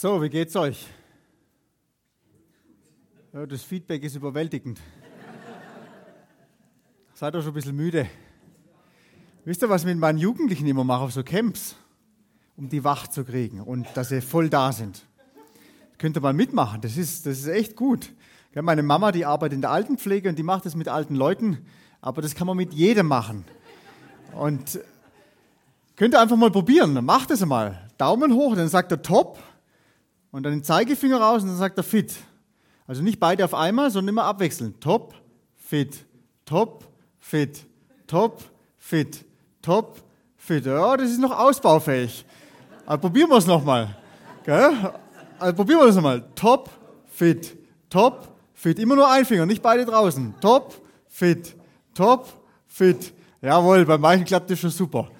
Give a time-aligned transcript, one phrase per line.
[0.00, 0.86] So, wie geht's euch?
[3.34, 4.80] Ja, das Feedback ist überwältigend.
[7.12, 8.08] Seid ihr schon ein bisschen müde?
[9.44, 11.76] Wisst ihr, was ich mit meinen Jugendlichen immer mache auf so Camps?
[12.56, 15.04] Um die wach zu kriegen und dass sie voll da sind.
[15.98, 18.10] Könnt ihr mal mitmachen, das ist, das ist echt gut.
[18.54, 21.66] Meine Mama, die arbeitet in der Altenpflege und die macht das mit alten Leuten,
[22.00, 23.44] aber das kann man mit jedem machen.
[24.32, 24.80] Und
[25.96, 27.86] könnt ihr einfach mal probieren, macht es mal.
[27.98, 29.38] Daumen hoch, dann sagt er top
[30.32, 32.14] und dann den Zeigefinger raus und dann sagt er fit.
[32.86, 34.80] Also nicht beide auf einmal, sondern immer abwechselnd.
[34.80, 35.14] Top,
[35.56, 36.04] fit,
[36.44, 36.84] top,
[37.18, 37.64] fit,
[38.06, 38.42] top,
[38.78, 39.24] fit,
[39.62, 40.00] top,
[40.36, 40.66] fit.
[40.66, 42.24] Ja, das ist noch ausbaufähig.
[42.86, 43.96] Aber probieren wir es nochmal.
[45.38, 46.24] Also probieren wir das nochmal.
[46.34, 46.70] Top,
[47.06, 47.56] fit,
[47.88, 48.78] top, fit.
[48.78, 50.34] Immer nur ein Finger, nicht beide draußen.
[50.40, 50.74] Top,
[51.08, 51.54] fit,
[51.94, 52.26] top,
[52.66, 53.12] fit.
[53.40, 55.10] Jawohl, bei manchen klappt das schon super.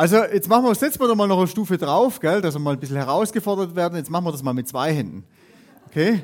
[0.00, 2.58] Also jetzt machen wir, setzen wir doch mal noch eine Stufe drauf, gell, dass wir
[2.58, 3.98] mal ein bisschen herausgefordert werden.
[3.98, 5.24] Jetzt machen wir das mal mit zwei Händen.
[5.88, 6.22] Okay?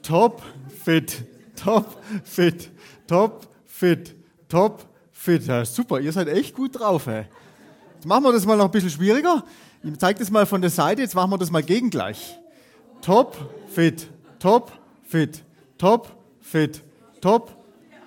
[0.00, 0.40] Top,
[0.84, 1.24] fit,
[1.56, 2.70] top, fit,
[3.08, 4.14] top, fit,
[4.48, 5.44] top, fit.
[5.44, 7.08] Ja, super, ihr seid echt gut drauf.
[7.08, 7.24] Ey.
[7.96, 9.42] Jetzt machen wir das mal noch ein bisschen schwieriger.
[9.82, 12.38] Ich zeige das mal von der Seite, jetzt machen wir das mal gegengleich.
[13.00, 13.36] Top,
[13.70, 14.08] fit,
[14.38, 14.70] top,
[15.02, 15.42] fit,
[15.78, 16.80] top, fit,
[17.20, 17.50] top.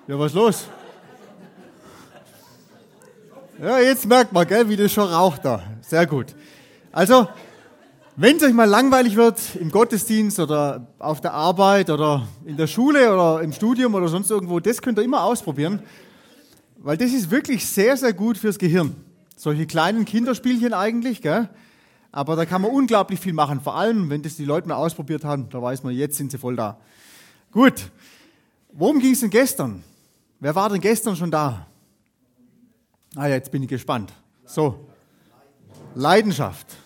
[0.06, 0.68] Ja, was ist los?
[3.60, 5.60] Ja, jetzt merkt man, gell, wie das schon raucht da.
[5.80, 6.26] Sehr gut.
[6.92, 7.26] Also,
[8.14, 12.68] wenn es euch mal langweilig wird im Gottesdienst oder auf der Arbeit oder in der
[12.68, 15.82] Schule oder im Studium oder sonst irgendwo, das könnt ihr immer ausprobieren,
[16.76, 18.94] weil das ist wirklich sehr, sehr gut fürs Gehirn.
[19.36, 21.48] Solche kleinen Kinderspielchen eigentlich, gell?
[22.12, 23.60] aber da kann man unglaublich viel machen.
[23.60, 26.38] Vor allem, wenn das die Leute mal ausprobiert haben, da weiß man, jetzt sind sie
[26.38, 26.78] voll da.
[27.50, 27.90] Gut,
[28.72, 29.82] worum ging es denn gestern?
[30.40, 31.66] Wer war denn gestern schon da?
[33.18, 34.12] Ah ja, jetzt bin ich gespannt.
[34.44, 34.88] So,
[35.96, 36.76] Leidenschaft.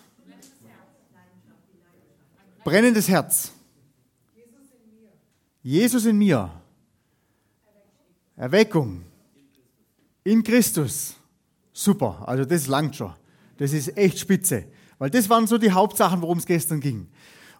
[2.63, 3.51] Brennendes Herz.
[5.61, 6.49] Jesus in mir.
[8.35, 9.03] Erweckung.
[10.23, 11.13] In Christus.
[11.71, 13.13] Super, also das langt schon.
[13.57, 14.65] Das ist echt spitze.
[14.97, 17.11] Weil das waren so die Hauptsachen, worum es gestern ging.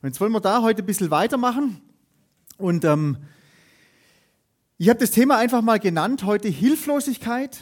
[0.01, 1.79] Und jetzt wollen wir da heute ein bisschen weitermachen.
[2.57, 3.17] Und ähm,
[4.79, 7.61] ich habe das Thema einfach mal genannt heute Hilflosigkeit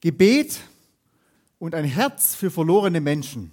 [0.00, 0.60] Gebet
[1.58, 3.50] und ein Herz für verlorene Menschen.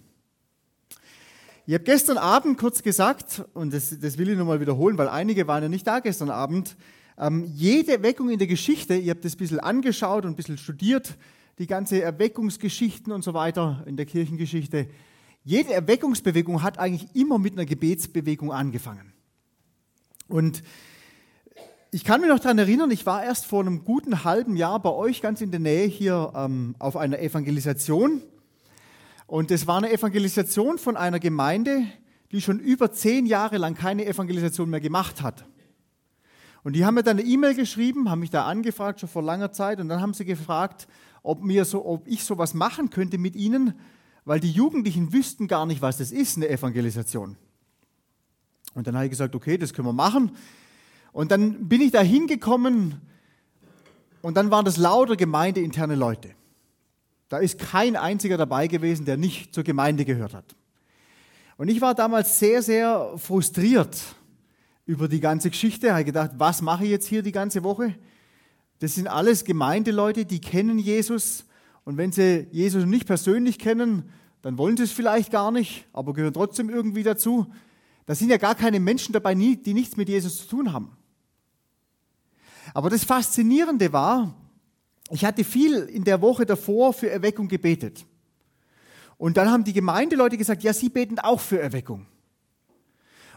[1.66, 5.48] Ich habe gestern Abend kurz gesagt, und das, das will ich nochmal wiederholen, weil einige
[5.48, 6.78] waren ja nicht da gestern Abend,
[7.18, 10.58] ähm, jede Erweckung in der Geschichte, ihr habt das ein bisschen angeschaut und ein bisschen
[10.58, 11.18] studiert,
[11.60, 14.88] die ganze Erweckungsgeschichten und so weiter in der Kirchengeschichte,
[15.44, 19.12] jede Erweckungsbewegung hat eigentlich immer mit einer Gebetsbewegung angefangen.
[20.30, 20.64] Und
[21.92, 24.90] ich kann mich noch daran erinnern, ich war erst vor einem guten halben Jahr bei
[24.90, 28.22] euch ganz in der Nähe hier ähm, auf einer Evangelisation.
[29.26, 31.86] Und es war eine Evangelisation von einer Gemeinde,
[32.32, 35.46] die schon über zehn Jahre lang keine Evangelisation mehr gemacht hat.
[36.64, 39.54] Und die haben mir dann eine E-Mail geschrieben, haben mich da angefragt, schon vor langer
[39.54, 40.88] Zeit, und dann haben sie gefragt,
[41.24, 43.74] ob, mir so, ob ich sowas machen könnte mit ihnen,
[44.26, 47.38] weil die Jugendlichen wüssten gar nicht, was das ist, eine Evangelisation.
[48.74, 50.32] Und dann habe ich gesagt, okay, das können wir machen.
[51.12, 53.02] Und dann bin ich da hingekommen
[54.22, 56.32] und dann waren das lauter gemeindeinterne Leute.
[57.30, 60.56] Da ist kein einziger dabei gewesen, der nicht zur Gemeinde gehört hat.
[61.58, 63.98] Und ich war damals sehr, sehr frustriert
[64.86, 65.88] über die ganze Geschichte.
[65.88, 67.96] Ich habe gedacht, was mache ich jetzt hier die ganze Woche?
[68.80, 71.46] Das sind alles Gemeindeleute, die kennen Jesus.
[71.84, 74.10] Und wenn sie Jesus nicht persönlich kennen,
[74.42, 77.48] dann wollen sie es vielleicht gar nicht, aber gehören trotzdem irgendwie dazu.
[78.08, 80.98] Da sind ja gar keine Menschen dabei, die nichts mit Jesus zu tun haben.
[82.74, 84.34] Aber das Faszinierende war,
[85.12, 88.06] ich hatte viel in der Woche davor für Erweckung gebetet.
[89.18, 92.06] Und dann haben die Gemeindeleute gesagt, ja, sie beten auch für Erweckung.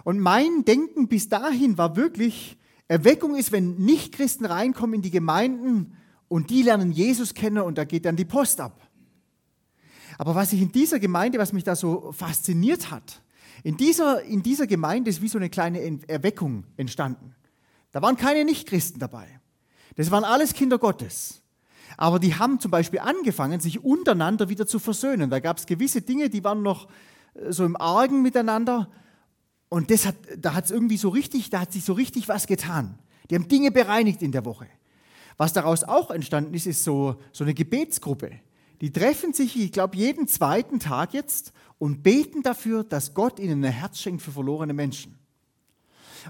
[0.04, 5.96] Und mein Denken bis dahin war wirklich, Erweckung ist, wenn Nichtchristen reinkommen in die Gemeinden
[6.28, 8.88] und die lernen Jesus kennen und da geht dann die Post ab.
[10.16, 13.20] Aber was ich in dieser Gemeinde, was mich da so fasziniert hat,
[13.62, 17.34] in dieser, in dieser Gemeinde ist wie so eine kleine Erweckung entstanden.
[17.92, 19.40] Da waren keine Nichtchristen dabei.
[19.96, 21.42] Das waren alles Kinder Gottes.
[21.96, 25.28] Aber die haben zum Beispiel angefangen, sich untereinander wieder zu versöhnen.
[25.28, 26.88] Da gab es gewisse Dinge, die waren noch
[27.34, 28.88] äh, so im Argen miteinander.
[29.68, 32.46] Und das hat, da hat es irgendwie so richtig, da hat sich so richtig was
[32.46, 32.98] getan.
[33.28, 34.66] Die haben Dinge bereinigt in der Woche.
[35.36, 38.32] Was daraus auch entstanden ist, ist so, so eine Gebetsgruppe.
[38.80, 43.64] Die treffen sich, ich glaube, jeden zweiten Tag jetzt und beten dafür, dass Gott ihnen
[43.64, 45.18] ein Herz schenkt für verlorene Menschen.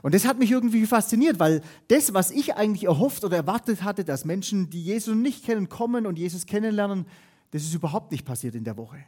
[0.03, 4.05] Und das hat mich irgendwie fasziniert, weil das, was ich eigentlich erhofft oder erwartet hatte,
[4.05, 7.07] dass Menschen, die Jesus nicht kennen, kommen und Jesus kennenlernen,
[7.51, 9.05] das ist überhaupt nicht passiert in der Woche.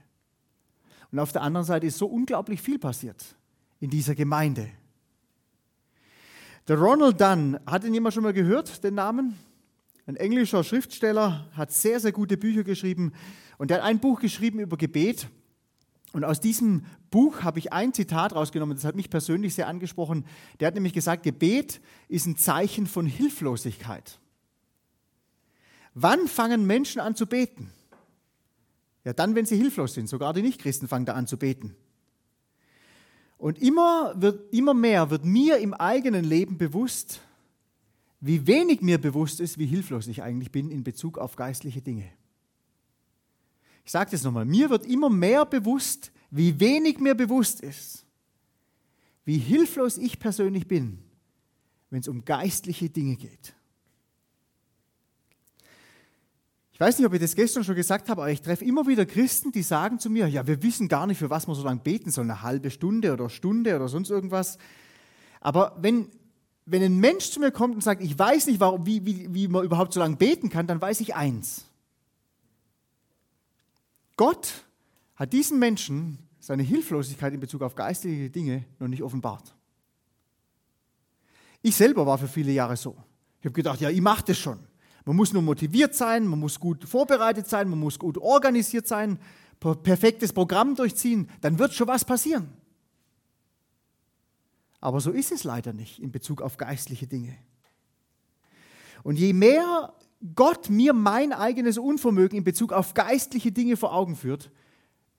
[1.12, 3.36] Und auf der anderen Seite ist so unglaublich viel passiert.
[3.82, 4.70] in dieser Gemeinde.
[6.68, 9.36] Der Ronald Dunn, hat ihn jemand schon mal gehört, den Namen?
[10.06, 13.12] Ein englischer Schriftsteller, hat sehr, sehr gute Bücher geschrieben
[13.58, 15.28] und der hat ein Buch geschrieben über Gebet.
[16.12, 20.26] Und aus diesem Buch habe ich ein Zitat rausgenommen, das hat mich persönlich sehr angesprochen.
[20.60, 24.18] Der hat nämlich gesagt, Gebet ist ein Zeichen von Hilflosigkeit.
[25.94, 27.70] Wann fangen Menschen an zu beten?
[29.04, 30.08] Ja, dann, wenn sie hilflos sind.
[30.08, 31.74] Sogar die Nichtchristen fangen da an zu beten.
[33.38, 37.20] Und immer, wird, immer mehr wird mir im eigenen Leben bewusst,
[38.22, 42.08] wie wenig mir bewusst ist, wie hilflos ich eigentlich bin in Bezug auf geistliche Dinge.
[43.84, 48.06] Ich sage das nochmal, mir wird immer mehr bewusst, wie wenig mir bewusst ist,
[49.24, 51.00] wie hilflos ich persönlich bin,
[51.90, 53.54] wenn es um geistliche Dinge geht.
[56.72, 59.04] Ich weiß nicht, ob ich das gestern schon gesagt habe, aber ich treffe immer wieder
[59.04, 61.80] Christen, die sagen zu mir, ja, wir wissen gar nicht, für was wir so lange
[61.80, 64.58] beten sollen, eine halbe Stunde oder Stunde oder sonst irgendwas.
[65.40, 66.08] Aber wenn,
[66.64, 69.48] wenn ein Mensch zu mir kommt und sagt, ich weiß nicht, warum, wie, wie, wie
[69.48, 71.66] man überhaupt so lange beten kann, dann weiß ich eins.
[74.16, 74.64] Gott
[75.16, 79.54] hat diesen Menschen seine Hilflosigkeit in Bezug auf geistliche Dinge noch nicht offenbart.
[81.62, 82.96] Ich selber war für viele Jahre so.
[83.40, 84.58] Ich habe gedacht, ja, ich mache das schon.
[85.04, 89.18] Man muss nur motiviert sein, man muss gut vorbereitet sein, man muss gut organisiert sein,
[89.82, 92.52] perfektes Programm durchziehen, dann wird schon was passieren.
[94.82, 97.38] Aber so ist es leider nicht in Bezug auf geistliche Dinge.
[99.04, 99.94] Und je mehr
[100.34, 104.50] Gott mir mein eigenes Unvermögen in Bezug auf geistliche Dinge vor Augen führt,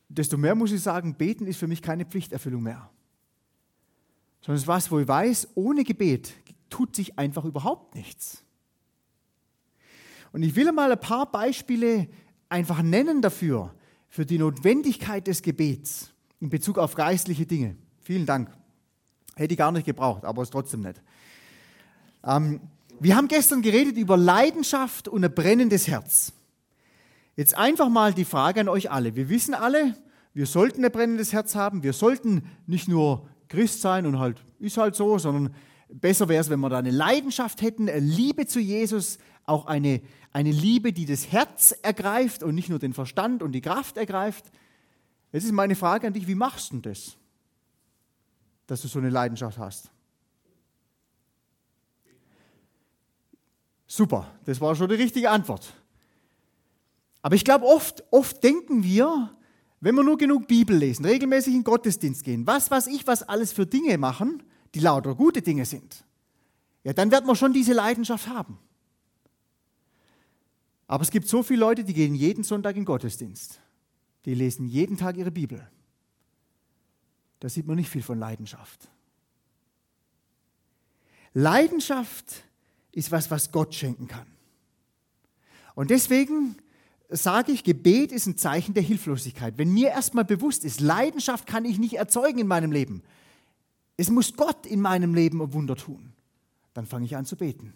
[0.10, 2.90] desto mehr muss ich sagen, beten ist für mich keine Pflichterfüllung mehr.
[4.42, 6.34] Sondern es ist was, wo ich weiß, ohne Gebet
[6.70, 8.44] tut sich einfach überhaupt nichts.
[10.34, 12.10] Und ich will mal ein paar Beispiele
[12.50, 13.74] einfach nennen dafür,
[14.10, 17.78] für die Notwendigkeit des Gebets in Bezug auf geistliche Dinge.
[18.02, 18.52] Vielen Dank.
[19.36, 21.02] Hätte ich gar nicht gebraucht, aber ist trotzdem nicht.
[22.24, 22.62] Ähm,
[23.00, 26.34] wir haben gestern geredet über Leidenschaft und ein brennendes Herz.
[27.36, 29.16] Jetzt einfach mal die Frage an euch alle.
[29.16, 29.96] Wir wissen alle,
[30.34, 31.84] wir sollten ein brennendes Herz haben.
[31.84, 35.54] Wir sollten nicht nur Christ sein und halt ist halt so, sondern
[35.90, 40.02] besser wäre es, wenn wir da eine Leidenschaft hätten, eine Liebe zu Jesus, auch eine,
[40.32, 44.46] eine Liebe, die das Herz ergreift und nicht nur den Verstand und die Kraft ergreift.
[45.32, 47.18] Jetzt ist meine Frage an dich, wie machst du das,
[48.68, 49.92] dass du so eine Leidenschaft hast?
[53.88, 55.74] Super, das war schon die richtige Antwort.
[57.22, 59.36] Aber ich glaube, oft, oft denken wir,
[59.80, 63.54] wenn wir nur genug Bibel lesen, regelmäßig in Gottesdienst gehen, was weiß ich, was alles
[63.54, 64.44] für Dinge machen,
[64.74, 66.06] die lauter gute Dinge sind,
[66.84, 68.58] ja, dann wird man schon diese Leidenschaft haben.
[70.88, 73.60] Aber es gibt so viele Leute, die gehen jeden Sonntag in Gottesdienst.
[74.26, 75.68] Die lesen jeden Tag ihre Bibel.
[77.44, 78.88] Da sieht man nicht viel von Leidenschaft.
[81.34, 82.42] Leidenschaft
[82.94, 84.28] ist was, was Gott schenken kann.
[85.76, 86.56] Und deswegen
[87.10, 89.58] sage ich, Gebet ist ein Zeichen der Hilflosigkeit.
[89.58, 93.04] Wenn mir erstmal bewusst ist, Leidenschaft kann ich nicht erzeugen in meinem Leben.
[93.98, 96.14] Es muss Gott in meinem Leben ein Wunder tun.
[96.74, 97.74] Dann fange ich an zu beten.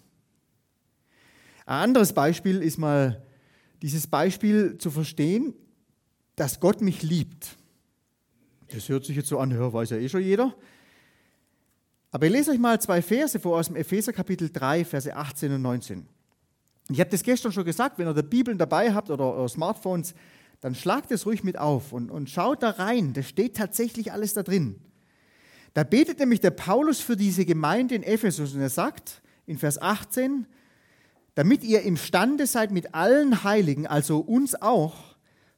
[1.65, 3.21] Ein anderes Beispiel ist mal
[3.81, 5.53] dieses Beispiel zu verstehen,
[6.37, 7.57] dass Gott mich liebt.
[8.69, 10.53] Das hört sich jetzt so an, ja, weiß ja eh schon jeder.
[12.11, 15.53] Aber ich lese euch mal zwei Verse vor aus dem Epheser Kapitel 3, Verse 18
[15.53, 16.07] und 19.
[16.89, 20.13] Ich habe das gestern schon gesagt, wenn ihr die Bibeln dabei habt oder, oder Smartphones,
[20.61, 23.13] dann schlagt es ruhig mit auf und, und schaut da rein.
[23.13, 24.79] Da steht tatsächlich alles da drin.
[25.73, 29.79] Da betet nämlich der Paulus für diese Gemeinde in Ephesus und er sagt in Vers
[29.79, 30.47] 18,
[31.35, 34.95] damit ihr imstande seid, mit allen Heiligen, also uns auch,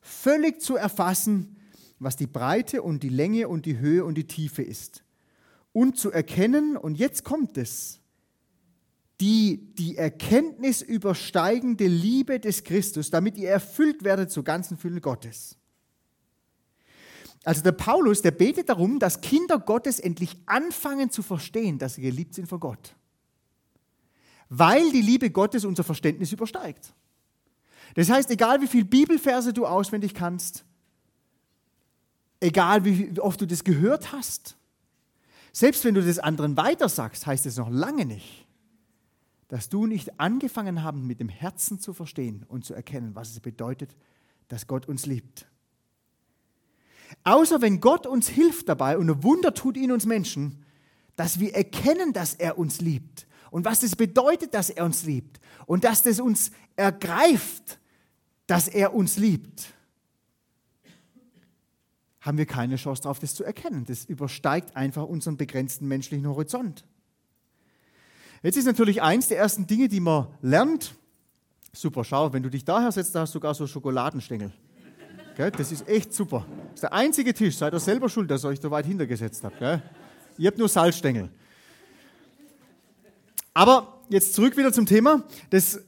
[0.01, 1.55] völlig zu erfassen,
[1.99, 5.03] was die Breite und die Länge und die Höhe und die Tiefe ist.
[5.71, 7.99] Und zu erkennen, und jetzt kommt es,
[9.21, 15.57] die, die Erkenntnis übersteigende Liebe des Christus, damit ihr erfüllt werdet zur ganzen Fülle Gottes.
[17.43, 22.01] Also der Paulus, der betet darum, dass Kinder Gottes endlich anfangen zu verstehen, dass sie
[22.01, 22.95] geliebt sind von Gott
[24.49, 26.93] weil die Liebe Gottes unser Verständnis übersteigt.
[27.93, 30.65] Das heißt, egal wie viele Bibelverse du auswendig kannst,
[32.39, 34.55] egal wie oft du das gehört hast,
[35.51, 38.47] selbst wenn du das anderen weitersagst, heißt es noch lange nicht,
[39.47, 43.39] dass du nicht angefangen haben, mit dem Herzen zu verstehen und zu erkennen, was es
[43.39, 43.95] bedeutet,
[44.47, 45.47] dass Gott uns liebt.
[47.23, 50.63] Außer wenn Gott uns hilft dabei und ein Wunder tut in uns Menschen,
[51.15, 55.39] dass wir erkennen, dass er uns liebt, und was das bedeutet, dass er uns liebt
[55.65, 57.79] und dass das uns ergreift,
[58.47, 59.73] dass er uns liebt.
[62.21, 63.85] Haben wir keine Chance darauf, das zu erkennen.
[63.85, 66.85] Das übersteigt einfach unseren begrenzten menschlichen Horizont.
[68.43, 70.95] Jetzt ist natürlich eins der ersten Dinge, die man lernt.
[71.73, 74.51] Super, schau, wenn du dich daher setzt, da hast du sogar so Schokoladenstängel.
[75.35, 75.51] Gell?
[75.51, 76.45] Das ist echt super.
[76.65, 79.43] Das ist der einzige Tisch, seid ihr selber schuld, dass ihr euch so weit hintergesetzt
[79.43, 79.59] habt.
[79.59, 79.81] Gell?
[80.37, 81.29] Ihr habt nur Salzstängel.
[83.53, 85.23] Aber jetzt zurück wieder zum Thema.
[85.49, 85.79] Das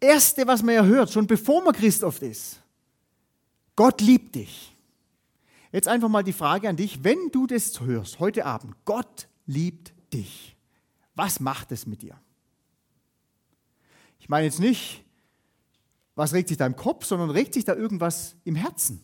[0.00, 2.60] Erste, was man ja hört, schon bevor man Christ oft ist,
[3.76, 4.73] Gott liebt dich.
[5.74, 9.92] Jetzt einfach mal die Frage an dich, wenn du das hörst heute Abend, Gott liebt
[10.12, 10.56] dich,
[11.16, 12.16] was macht es mit dir?
[14.20, 15.04] Ich meine jetzt nicht,
[16.14, 19.02] was regt sich da im Kopf, sondern regt sich da irgendwas im Herzen.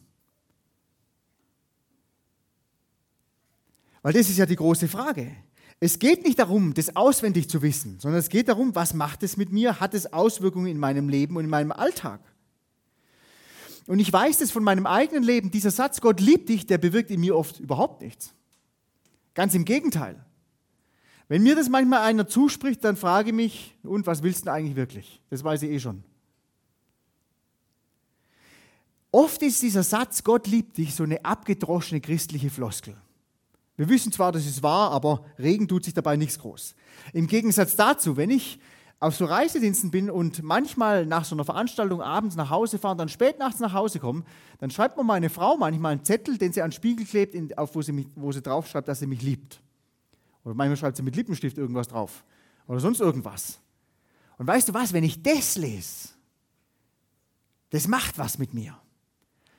[4.03, 5.35] Weil das ist ja die große Frage.
[5.81, 9.37] Es geht nicht darum, das auswendig zu wissen, sondern es geht darum, was macht es
[9.37, 9.81] mit mir?
[9.81, 12.21] Hat es Auswirkungen in meinem Leben und in meinem Alltag?
[13.91, 17.11] Und ich weiß das von meinem eigenen Leben, dieser Satz, Gott liebt dich, der bewirkt
[17.11, 18.33] in mir oft überhaupt nichts.
[19.35, 20.25] Ganz im Gegenteil.
[21.27, 24.77] Wenn mir das manchmal einer zuspricht, dann frage ich mich, und was willst du eigentlich
[24.77, 25.21] wirklich?
[25.29, 26.05] Das weiß ich eh schon.
[29.11, 32.97] Oft ist dieser Satz, Gott liebt dich, so eine abgedroschene christliche Floskel.
[33.77, 36.77] Wir wissen zwar, dass es wahr, aber Regen tut sich dabei nichts groß.
[37.13, 38.61] Im Gegensatz dazu, wenn ich
[39.01, 42.99] auf so Reisediensten bin und manchmal nach so einer Veranstaltung abends nach Hause fahre und
[42.99, 44.25] dann spät nachts nach Hause komme,
[44.59, 47.75] dann schreibt mir meine Frau manchmal einen Zettel, den sie an den Spiegel klebt, auf
[47.75, 49.63] wo sie, mich, wo sie drauf schreibt, dass sie mich liebt.
[50.45, 52.25] Oder manchmal schreibt sie mit Lippenstift irgendwas drauf.
[52.67, 53.59] Oder sonst irgendwas.
[54.37, 56.11] Und weißt du was, wenn ich das lese,
[57.71, 58.79] das macht was mit mir.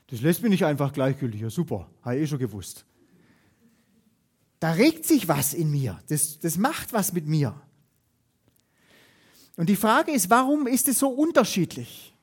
[0.08, 1.42] Das lässt mich nicht einfach gleichgültig.
[1.42, 2.86] Ja, super, habe ich eh schon gewusst.
[4.60, 6.00] Da regt sich was in mir.
[6.10, 7.60] Das, das macht was mit mir.
[9.62, 12.16] Und die Frage ist, warum ist es so unterschiedlich?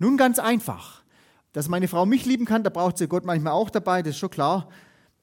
[0.00, 1.04] Nun ganz einfach.
[1.52, 4.18] Dass meine Frau mich lieben kann, da braucht sie Gott manchmal auch dabei, das ist
[4.18, 4.68] schon klar.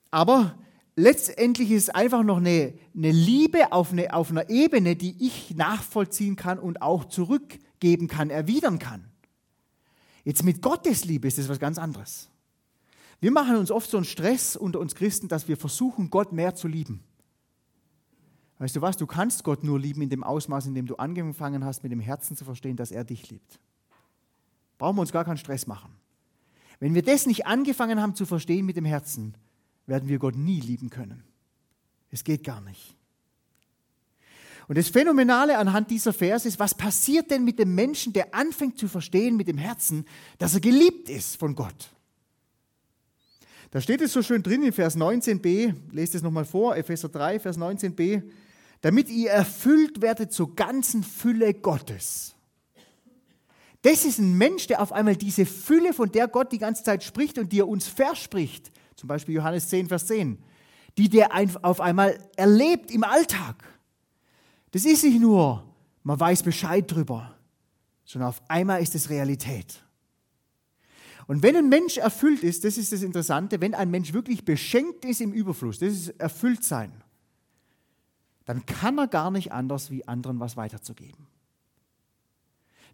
[0.09, 0.57] Aber
[0.95, 5.53] letztendlich ist es einfach noch eine, eine Liebe auf, eine, auf einer Ebene, die ich
[5.57, 9.03] nachvollziehen kann und auch zurückgeben kann, erwidern kann.
[10.23, 12.29] Jetzt mit Gottes Liebe ist das was ganz anderes.
[13.19, 16.55] Wir machen uns oft so einen Stress unter uns Christen, dass wir versuchen, Gott mehr
[16.55, 17.03] zu lieben.
[18.57, 21.65] Weißt du was, du kannst Gott nur lieben in dem Ausmaß, in dem du angefangen
[21.65, 23.59] hast, mit dem Herzen zu verstehen, dass er dich liebt.
[24.77, 25.91] Brauchen wir uns gar keinen Stress machen.
[26.79, 29.35] Wenn wir das nicht angefangen haben zu verstehen mit dem Herzen,
[29.87, 31.23] werden wir Gott nie lieben können.
[32.11, 32.95] Es geht gar nicht.
[34.67, 38.79] Und das Phänomenale anhand dieser Verse ist, was passiert denn mit dem Menschen, der anfängt
[38.79, 40.05] zu verstehen mit dem Herzen,
[40.39, 41.91] dass er geliebt ist von Gott?
[43.69, 47.39] Da steht es so schön drin in Vers 19b, lest es nochmal vor, Epheser 3,
[47.39, 48.23] Vers 19b,
[48.81, 52.35] damit ihr erfüllt werdet zur ganzen Fülle Gottes.
[53.81, 57.03] Das ist ein Mensch, der auf einmal diese Fülle, von der Gott die ganze Zeit
[57.03, 60.39] spricht und die er uns verspricht, zum Beispiel Johannes 10, Vers 10,
[60.97, 61.29] die der
[61.61, 63.63] auf einmal erlebt im Alltag.
[64.71, 65.63] Das ist nicht nur,
[66.03, 67.35] man weiß Bescheid drüber,
[68.05, 69.83] sondern auf einmal ist es Realität.
[71.27, 75.05] Und wenn ein Mensch erfüllt ist, das ist das Interessante, wenn ein Mensch wirklich beschenkt
[75.05, 76.91] ist im Überfluss, das ist erfüllt sein,
[78.45, 81.27] dann kann er gar nicht anders, wie anderen was weiterzugeben.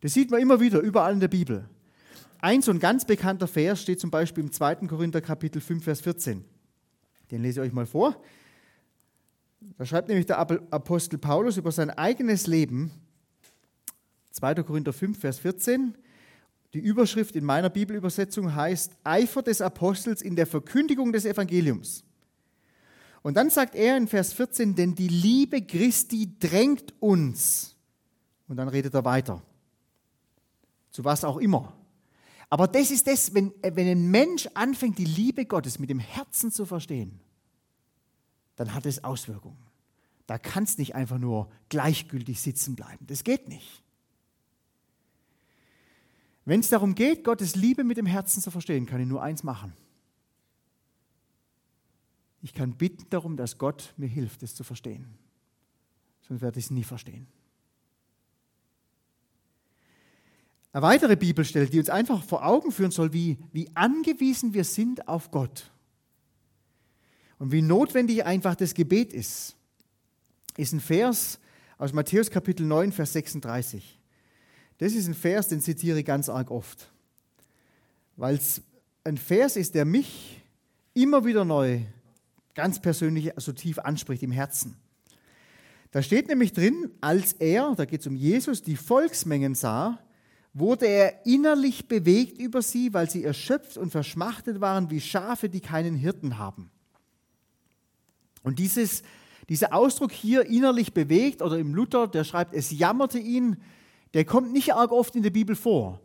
[0.01, 1.69] Das sieht man immer wieder überall in der Bibel.
[2.39, 4.87] Ein so ein ganz bekannter Vers steht zum Beispiel im 2.
[4.87, 6.43] Korinther Kapitel 5, Vers 14.
[7.29, 8.19] Den lese ich euch mal vor.
[9.77, 12.91] Da schreibt nämlich der Apostel Paulus über sein eigenes Leben,
[14.31, 14.55] 2.
[14.63, 15.95] Korinther 5, Vers 14.
[16.73, 22.03] Die Überschrift in meiner Bibelübersetzung heißt Eifer des Apostels in der Verkündigung des Evangeliums.
[23.23, 27.75] Und dann sagt er in Vers 14, denn die Liebe Christi drängt uns.
[28.47, 29.41] Und dann redet er weiter.
[30.89, 31.73] Zu was auch immer.
[32.49, 36.51] Aber das ist das, wenn, wenn ein Mensch anfängt, die Liebe Gottes mit dem Herzen
[36.51, 37.19] zu verstehen,
[38.57, 39.57] dann hat es Auswirkungen.
[40.27, 43.05] Da kannst nicht einfach nur gleichgültig sitzen bleiben.
[43.07, 43.81] Das geht nicht.
[46.43, 49.43] Wenn es darum geht, Gottes Liebe mit dem Herzen zu verstehen, kann ich nur eins
[49.43, 49.73] machen.
[52.41, 55.05] Ich kann bitten darum, dass Gott mir hilft, es zu verstehen.
[56.27, 57.27] Sonst werde ich es nie verstehen.
[60.73, 65.07] Eine weitere Bibelstelle, die uns einfach vor Augen führen soll, wie, wie angewiesen wir sind
[65.07, 65.69] auf Gott
[67.39, 69.55] und wie notwendig einfach das Gebet ist,
[70.55, 71.39] ist ein Vers
[71.77, 73.99] aus Matthäus Kapitel 9, Vers 36.
[74.77, 76.91] Das ist ein Vers, den zitiere ich ganz arg oft,
[78.15, 78.61] weil es
[79.03, 80.41] ein Vers ist, der mich
[80.93, 81.81] immer wieder neu,
[82.55, 84.75] ganz persönlich so tief anspricht im Herzen.
[85.91, 89.99] Da steht nämlich drin, als er, da geht es um Jesus, die Volksmengen sah,
[90.53, 95.61] wurde er innerlich bewegt über sie, weil sie erschöpft und verschmachtet waren wie Schafe, die
[95.61, 96.71] keinen Hirten haben.
[98.43, 99.03] Und dieses,
[99.49, 103.57] dieser Ausdruck hier innerlich bewegt oder im Luther, der schreibt, es jammerte ihn,
[104.13, 106.01] der kommt nicht arg oft in der Bibel vor.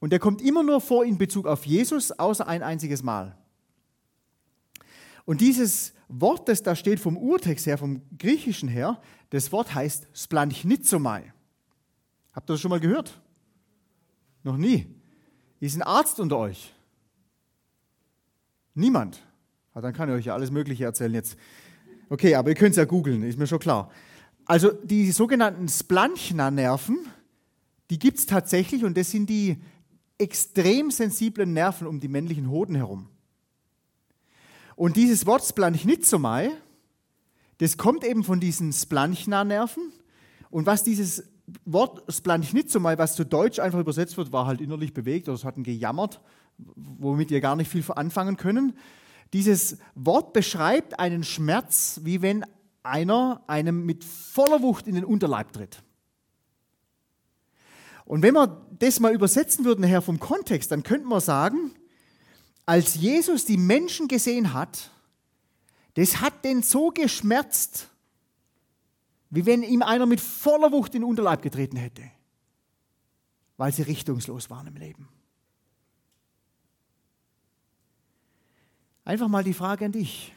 [0.00, 3.36] Und der kommt immer nur vor in Bezug auf Jesus, außer ein einziges Mal.
[5.30, 10.08] Und dieses Wort, das da steht vom Urtext her, vom Griechischen her, das Wort heißt
[10.12, 11.32] Splanchnitzomai.
[12.32, 13.20] Habt ihr das schon mal gehört?
[14.42, 14.88] Noch nie.
[15.60, 16.74] Ist ein Arzt unter euch?
[18.74, 19.24] Niemand.
[19.72, 21.36] Ja, dann kann ich euch ja alles Mögliche erzählen jetzt.
[22.08, 23.88] Okay, aber ihr könnt es ja googeln, ist mir schon klar.
[24.46, 27.06] Also die sogenannten Splanchna-Nerven,
[27.88, 29.62] die gibt es tatsächlich und das sind die
[30.18, 33.08] extrem sensiblen Nerven um die männlichen Hoden herum.
[34.80, 36.52] Und dieses Wort Splanchnitzomai,
[37.58, 39.92] das kommt eben von diesen Splanchna-Nerven.
[40.48, 41.24] Und was dieses
[41.66, 45.64] Wort Splanchnitzomai, was zu Deutsch einfach übersetzt wird, war halt innerlich bewegt oder es hatten
[45.64, 46.22] gejammert,
[46.56, 48.72] womit wir gar nicht viel anfangen können.
[49.34, 52.46] Dieses Wort beschreibt einen Schmerz, wie wenn
[52.82, 55.82] einer einem mit voller Wucht in den Unterleib tritt.
[58.06, 61.72] Und wenn wir das mal übersetzen würden, Herr, vom Kontext, dann könnten wir sagen,
[62.70, 64.90] als Jesus die Menschen gesehen hat,
[65.94, 67.88] das hat den so geschmerzt,
[69.30, 72.08] wie wenn ihm einer mit voller Wucht in den Unterleib getreten hätte,
[73.56, 75.08] weil sie richtungslos waren im Leben.
[79.04, 80.32] Einfach mal die Frage an dich.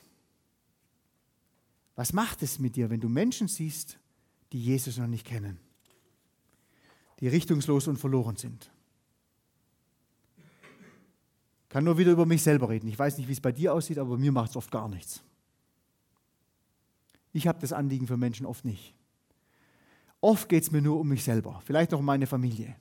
[1.96, 4.00] Was macht es mit dir, wenn du Menschen siehst,
[4.52, 5.60] die Jesus noch nicht kennen?
[7.24, 8.70] die richtungslos und verloren sind.
[11.63, 12.88] Ich kann nur wieder über mich selber reden.
[12.88, 15.24] Ich weiß nicht, wie es bei dir aussieht, aber mir macht es oft gar nichts.
[17.32, 18.94] Ich habe das Anliegen für Menschen oft nicht.
[20.22, 22.76] Oft geht es mir nur um mich selber, vielleicht noch um meine Familie,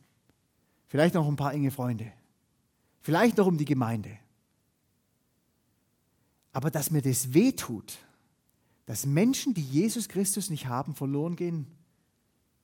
[0.89, 2.13] vielleicht noch um ein paar enge Freunde,
[3.01, 4.19] vielleicht noch um die Gemeinde.
[6.53, 7.97] Aber dass mir das wehtut,
[8.85, 11.67] dass Menschen, die Jesus Christus nicht haben, verloren gehen,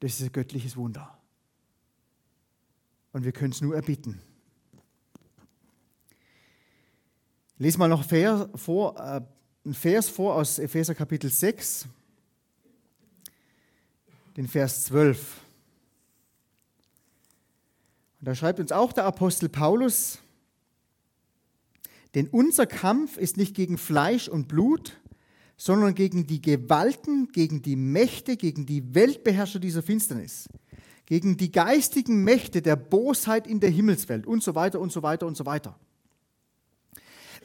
[0.00, 1.18] das ist ein göttliches Wunder
[3.12, 4.20] und wir können es nur erbitten.
[7.47, 9.20] Ich lese mal noch Vers vor, äh,
[9.64, 11.86] einen Vers vor aus Epheser Kapitel 6,
[14.36, 15.40] den Vers 12.
[18.20, 20.18] Und da schreibt uns auch der Apostel Paulus,
[22.14, 24.98] denn unser Kampf ist nicht gegen Fleisch und Blut,
[25.56, 30.48] sondern gegen die Gewalten, gegen die Mächte, gegen die Weltbeherrscher dieser Finsternis
[31.08, 35.26] gegen die geistigen Mächte der Bosheit in der Himmelswelt und so weiter und so weiter
[35.26, 35.74] und so weiter.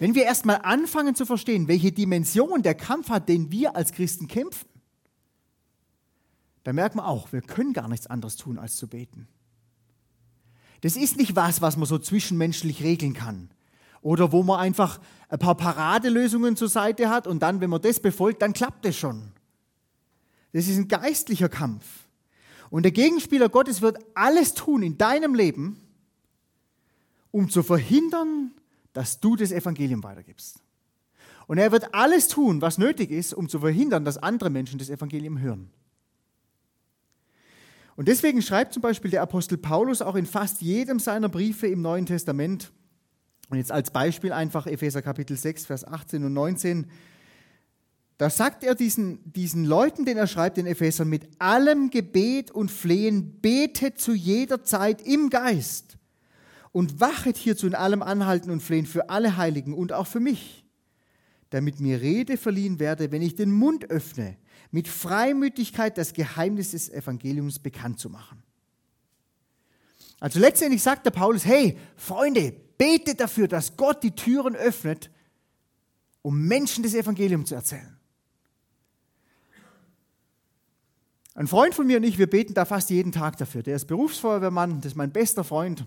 [0.03, 4.27] Wenn wir erstmal anfangen zu verstehen, welche Dimension der Kampf hat, den wir als Christen
[4.27, 4.67] kämpfen,
[6.65, 9.29] dann merken wir auch, wir können gar nichts anderes tun, als zu beten.
[10.81, 13.49] Das ist nicht was, was man so zwischenmenschlich regeln kann.
[14.01, 18.01] Oder wo man einfach ein paar Paradelösungen zur Seite hat und dann, wenn man das
[18.01, 19.31] befolgt, dann klappt es schon.
[20.51, 21.85] Das ist ein geistlicher Kampf.
[22.69, 25.79] Und der Gegenspieler Gottes wird alles tun in deinem Leben,
[27.31, 28.51] um zu verhindern,
[28.93, 30.59] dass du das Evangelium weitergibst.
[31.47, 34.89] Und er wird alles tun, was nötig ist, um zu verhindern, dass andere Menschen das
[34.89, 35.69] Evangelium hören.
[37.95, 41.81] Und deswegen schreibt zum Beispiel der Apostel Paulus auch in fast jedem seiner Briefe im
[41.81, 42.71] Neuen Testament,
[43.49, 46.87] und jetzt als Beispiel einfach Epheser Kapitel 6, Vers 18 und 19,
[48.17, 52.71] da sagt er diesen, diesen Leuten, den er schreibt, den Ephesern, mit allem Gebet und
[52.71, 55.97] Flehen, betet zu jeder Zeit im Geist
[56.73, 60.65] und wachet hierzu in allem Anhalten und Flehen für alle Heiligen und auch für mich,
[61.51, 64.37] damit mir Rede verliehen werde, wenn ich den Mund öffne,
[64.71, 68.43] mit Freimütigkeit das Geheimnis des Evangeliums bekannt zu machen.
[70.19, 75.11] Also letztendlich sagt der Paulus, hey Freunde, betet dafür, dass Gott die Türen öffnet,
[76.23, 77.97] um Menschen das Evangelium zu erzählen.
[81.35, 83.61] Ein Freund von mir und ich, wir beten da fast jeden Tag dafür.
[83.61, 85.85] Der ist Berufsfeuerwehrmann, das ist mein bester Freund.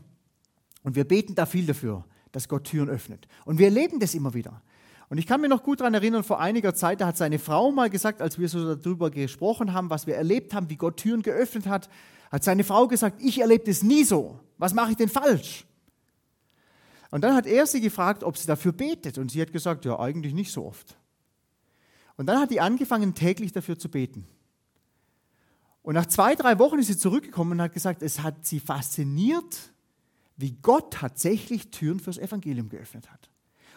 [0.86, 3.26] Und wir beten da viel dafür, dass Gott Türen öffnet.
[3.44, 4.62] Und wir erleben das immer wieder.
[5.08, 7.72] Und ich kann mich noch gut daran erinnern, vor einiger Zeit, da hat seine Frau
[7.72, 11.22] mal gesagt, als wir so darüber gesprochen haben, was wir erlebt haben, wie Gott Türen
[11.22, 11.88] geöffnet hat,
[12.30, 14.38] hat seine Frau gesagt, ich erlebe das nie so.
[14.58, 15.66] Was mache ich denn falsch?
[17.10, 19.18] Und dann hat er sie gefragt, ob sie dafür betet.
[19.18, 20.96] Und sie hat gesagt, ja, eigentlich nicht so oft.
[22.16, 24.24] Und dann hat die angefangen, täglich dafür zu beten.
[25.82, 29.72] Und nach zwei, drei Wochen ist sie zurückgekommen und hat gesagt, es hat sie fasziniert,
[30.36, 33.30] wie Gott tatsächlich Türen fürs Evangelium geöffnet hat.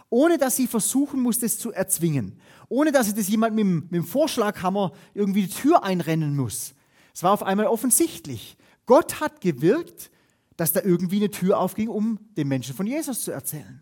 [0.09, 2.39] Ohne dass sie versuchen muss, das zu erzwingen.
[2.67, 6.73] Ohne dass sie das jemand mit dem, mit dem Vorschlaghammer irgendwie die Tür einrennen muss.
[7.13, 8.57] Es war auf einmal offensichtlich.
[8.85, 10.09] Gott hat gewirkt,
[10.57, 13.81] dass da irgendwie eine Tür aufging, um den Menschen von Jesus zu erzählen.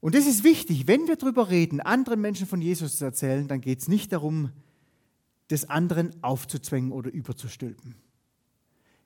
[0.00, 3.60] Und das ist wichtig, wenn wir darüber reden, anderen Menschen von Jesus zu erzählen, dann
[3.60, 4.50] geht es nicht darum,
[5.50, 7.96] des anderen aufzuzwängen oder überzustülpen.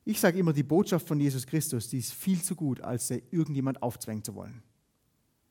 [0.04, 3.82] Ich sage immer, die Botschaft von Jesus Christus, die ist viel zu gut, als irgendjemand
[3.82, 4.62] aufzwängen zu wollen.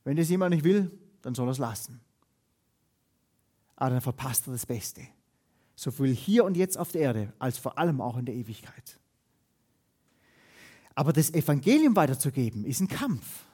[0.04, 2.02] Wenn das jemand nicht will, dann soll er es lassen.
[3.76, 5.02] Aber dann verpasst er das Beste.
[5.76, 9.00] Sowohl hier und jetzt auf der Erde, als vor allem auch in der Ewigkeit.
[10.94, 13.46] Aber das Evangelium weiterzugeben, ist ein Kampf.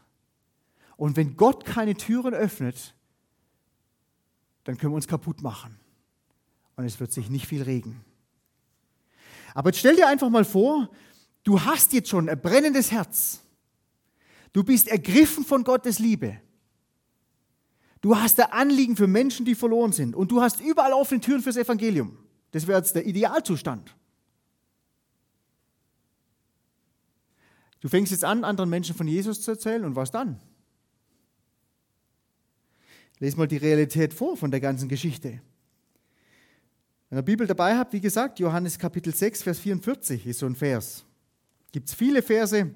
[0.98, 2.94] Und wenn Gott keine Türen öffnet,
[4.66, 5.80] dann können wir uns kaputt machen.
[6.76, 8.04] Und es wird sich nicht viel regen.
[9.54, 10.90] Aber jetzt stell dir einfach mal vor,
[11.44, 13.42] du hast jetzt schon ein brennendes Herz.
[14.54, 16.40] Du bist ergriffen von Gottes Liebe.
[18.02, 20.16] Du hast ein Anliegen für Menschen, die verloren sind.
[20.16, 22.18] Und du hast überall offene Türen fürs Evangelium.
[22.52, 23.96] Das wäre jetzt der Idealzustand.
[27.82, 30.40] Du fängst jetzt an, anderen Menschen von Jesus zu erzählen und was dann?
[33.20, 35.42] Lese mal die Realität vor von der ganzen Geschichte.
[37.10, 40.56] Wenn ihr Bibel dabei habt, wie gesagt, Johannes Kapitel 6, Vers 44 ist so ein
[40.56, 41.06] Vers.
[41.72, 42.70] Gibt es viele Verse.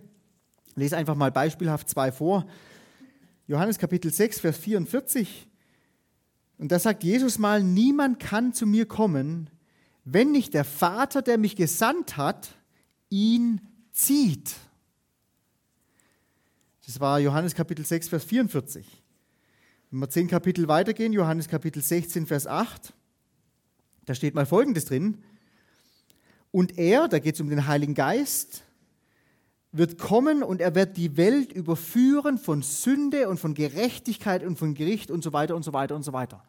[0.76, 2.48] Lese einfach mal beispielhaft zwei vor.
[3.48, 5.48] Johannes Kapitel 6, Vers 44.
[6.58, 9.50] Und da sagt Jesus mal, niemand kann zu mir kommen,
[10.06, 12.56] wenn nicht der Vater, der mich gesandt hat,
[13.10, 14.56] ihn zieht.
[16.86, 19.04] Das war Johannes Kapitel 6, Vers 44.
[19.91, 22.93] Wenn wir zehn Kapitel weitergehen, Johannes Kapitel 16, Vers 8,
[24.06, 25.24] da steht mal Folgendes drin.
[26.52, 28.63] Und er, da geht es um den Heiligen Geist,
[29.72, 34.76] wird kommen und er wird die Welt überführen von Sünde und von Gerechtigkeit und von
[34.76, 36.44] Gericht und so weiter und so weiter und so weiter.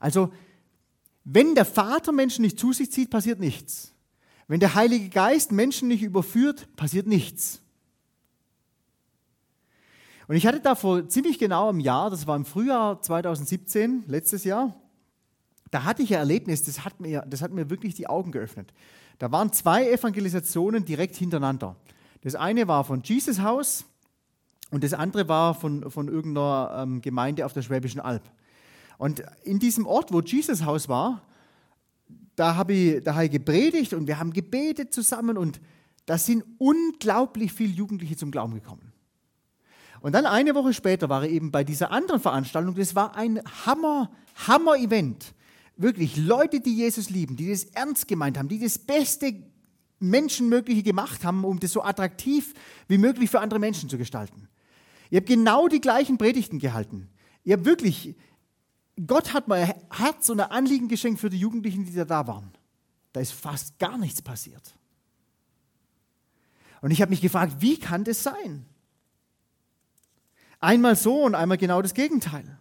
[0.00, 0.32] Also,
[1.24, 3.92] wenn der Vater Menschen nicht zu sich zieht, passiert nichts.
[4.48, 7.60] Wenn der Heilige Geist Menschen nicht überführt, passiert nichts.
[10.28, 14.44] Und ich hatte da vor ziemlich genau einem Jahr, das war im Frühjahr 2017, letztes
[14.44, 14.74] Jahr,
[15.70, 18.72] da hatte ich ein Erlebnis, das hat, mir, das hat mir wirklich die Augen geöffnet.
[19.18, 21.76] Da waren zwei Evangelisationen direkt hintereinander.
[22.22, 23.84] Das eine war von Jesus Haus
[24.70, 28.22] und das andere war von, von irgendeiner ähm, Gemeinde auf der Schwäbischen Alb.
[28.98, 31.22] Und in diesem Ort, wo Jesus Haus war,
[32.34, 35.60] da habe ich, da habe ich gepredigt und wir haben gebetet zusammen und
[36.04, 38.92] da sind unglaublich viele Jugendliche zum Glauben gekommen.
[40.00, 42.74] Und dann eine Woche später war er eben bei dieser anderen Veranstaltung.
[42.74, 44.10] Das war ein Hammer,
[44.46, 45.34] Hammer-Event.
[45.76, 49.42] Wirklich Leute, die Jesus lieben, die das ernst gemeint haben, die das beste
[49.98, 52.54] Menschenmögliche gemacht haben, um das so attraktiv
[52.88, 54.48] wie möglich für andere Menschen zu gestalten.
[55.10, 57.08] Ihr habt genau die gleichen Predigten gehalten.
[57.44, 58.16] Ihr habt wirklich,
[59.06, 62.50] Gott hat mal Herz und ein Anliegen geschenkt für die Jugendlichen, die da waren.
[63.12, 64.74] Da ist fast gar nichts passiert.
[66.80, 68.66] Und ich habe mich gefragt, wie kann das sein?
[70.60, 72.58] Einmal so und einmal genau das Gegenteil.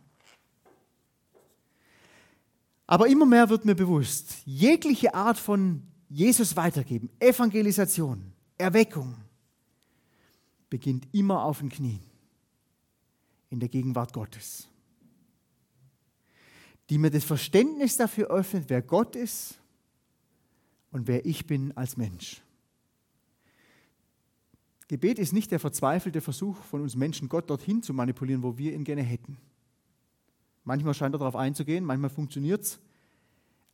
[2.88, 9.15] Aber immer mehr wird mir bewusst, jegliche Art von Jesus weitergeben, Evangelisation, Erweckung,
[10.69, 12.02] beginnt immer auf den Knien,
[13.50, 14.67] in der Gegenwart Gottes,
[16.89, 19.60] die mir das Verständnis dafür öffnet, wer Gott ist
[20.91, 22.41] und wer ich bin als Mensch.
[24.88, 28.74] Gebet ist nicht der verzweifelte Versuch von uns Menschen, Gott dorthin zu manipulieren, wo wir
[28.74, 29.38] ihn gerne hätten.
[30.65, 32.80] Manchmal scheint er darauf einzugehen, manchmal funktioniert es.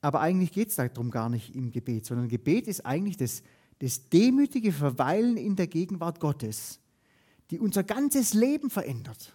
[0.01, 3.43] Aber eigentlich geht es darum gar nicht im Gebet, sondern Gebet ist eigentlich das,
[3.79, 6.79] das demütige Verweilen in der Gegenwart Gottes,
[7.49, 9.33] die unser ganzes Leben verändert.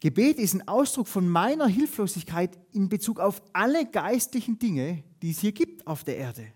[0.00, 5.40] Gebet ist ein Ausdruck von meiner Hilflosigkeit in Bezug auf alle geistlichen Dinge, die es
[5.40, 6.52] hier gibt auf der Erde.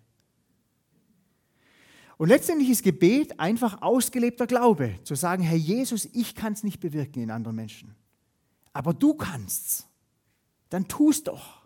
[2.19, 6.79] Und letztendlich ist Gebet einfach ausgelebter Glaube, zu sagen, Herr Jesus, ich kann es nicht
[6.79, 7.95] bewirken in anderen Menschen,
[8.73, 9.87] aber du kannst's.
[10.69, 11.61] Dann tu's doch.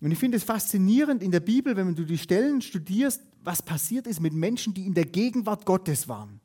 [0.00, 4.06] Und ich finde es faszinierend in der Bibel, wenn du die Stellen studierst, was passiert
[4.06, 6.40] ist mit Menschen, die in der Gegenwart Gottes waren.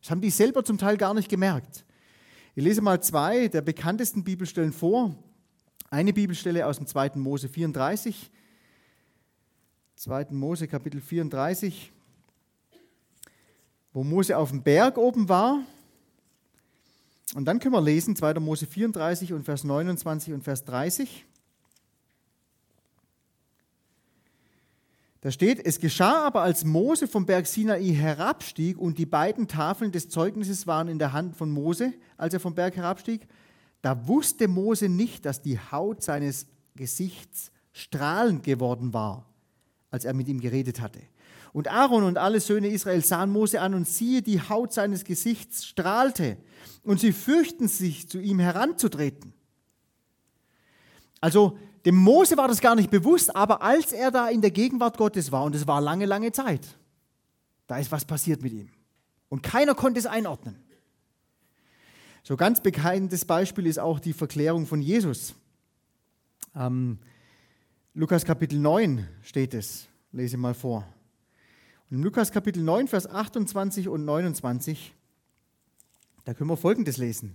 [0.00, 1.84] Das haben die selber zum Teil gar nicht gemerkt.
[2.54, 5.14] Ich lese mal zwei der bekanntesten Bibelstellen vor.
[5.90, 7.12] Eine Bibelstelle aus dem 2.
[7.16, 8.30] Mose 34,
[9.96, 10.26] 2.
[10.30, 11.92] Mose Kapitel 34,
[13.92, 15.64] wo Mose auf dem Berg oben war.
[17.34, 18.34] Und dann können wir lesen 2.
[18.34, 21.26] Mose 34 und Vers 29 und Vers 30.
[25.20, 29.92] Da steht, es geschah aber, als Mose vom Berg Sinai herabstieg und die beiden Tafeln
[29.92, 33.28] des Zeugnisses waren in der Hand von Mose, als er vom Berg herabstieg,
[33.82, 39.30] da wusste Mose nicht, dass die Haut seines Gesichts strahlend geworden war
[39.90, 41.00] als er mit ihm geredet hatte.
[41.52, 45.66] Und Aaron und alle Söhne Israel sahen Mose an und siehe, die Haut seines Gesichts
[45.66, 46.36] strahlte
[46.84, 49.32] und sie fürchten sich, zu ihm heranzutreten.
[51.20, 54.96] Also dem Mose war das gar nicht bewusst, aber als er da in der Gegenwart
[54.96, 56.78] Gottes war, und es war lange, lange Zeit,
[57.66, 58.70] da ist was passiert mit ihm.
[59.28, 60.56] Und keiner konnte es einordnen.
[62.22, 65.34] So ganz bekanntes Beispiel ist auch die Verklärung von Jesus.
[66.54, 66.98] Ähm,
[67.94, 69.88] Lukas Kapitel 9 steht es.
[70.12, 70.86] Lese mal vor.
[71.92, 74.94] In Lukas Kapitel 9, Vers 28 und 29,
[76.24, 77.34] da können wir Folgendes lesen.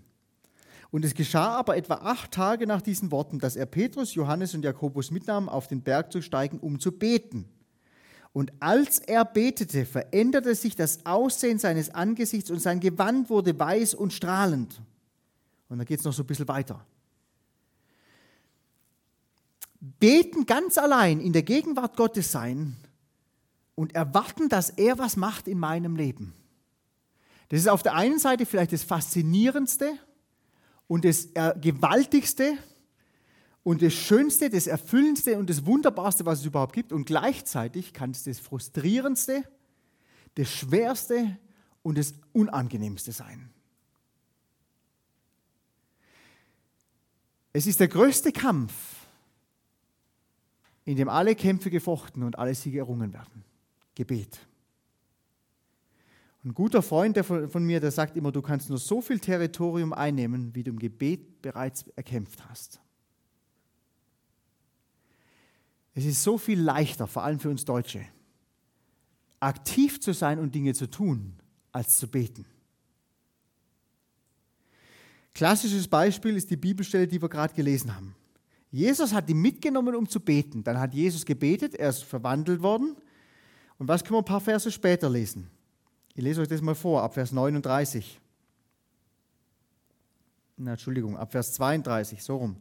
[0.91, 4.63] Und es geschah aber etwa acht Tage nach diesen Worten, dass er Petrus, Johannes und
[4.63, 7.49] Jakobus mitnahm, auf den Berg zu steigen, um zu beten.
[8.31, 13.93] Und als er betete, veränderte sich das Aussehen seines Angesichts und sein Gewand wurde weiß
[13.93, 14.81] und strahlend.
[15.67, 16.85] Und da geht es noch so ein bisschen weiter.
[19.81, 22.77] Beten ganz allein in der Gegenwart Gottes sein
[23.75, 26.33] und erwarten, dass er was macht in meinem Leben.
[27.49, 29.99] Das ist auf der einen Seite vielleicht das Faszinierendste
[30.87, 31.29] und das
[31.61, 32.57] Gewaltigste
[33.63, 36.91] und das Schönste, das Erfüllendste und das Wunderbarste, was es überhaupt gibt.
[36.91, 39.43] Und gleichzeitig kann es das Frustrierendste,
[40.35, 41.37] das Schwerste
[41.83, 43.49] und das Unangenehmste sein.
[47.53, 48.73] Es ist der größte Kampf,
[50.83, 53.44] in dem alle Kämpfe gefochten und alle Siege errungen werden.
[53.95, 54.39] Gebet.
[56.43, 60.53] Ein guter Freund von mir, der sagt immer, du kannst nur so viel Territorium einnehmen,
[60.53, 62.79] wie du im Gebet bereits erkämpft hast.
[65.95, 68.05] Es ist so viel leichter, vor allem für uns Deutsche,
[69.39, 71.33] aktiv zu sein und Dinge zu tun,
[71.71, 72.45] als zu beten.
[75.33, 78.15] Klassisches Beispiel ist die Bibelstelle, die wir gerade gelesen haben.
[78.71, 80.63] Jesus hat die mitgenommen, um zu beten.
[80.63, 82.97] Dann hat Jesus gebetet, er ist verwandelt worden.
[83.77, 85.49] Und was können wir ein paar Verse später lesen?
[86.13, 88.19] Ich lese euch das mal vor, ab Vers 39.
[90.57, 92.55] Na, Entschuldigung, ab Vers 32, so rum.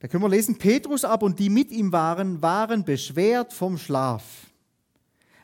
[0.00, 4.50] Da können wir lesen, Petrus aber und die mit ihm waren, waren beschwert vom Schlaf.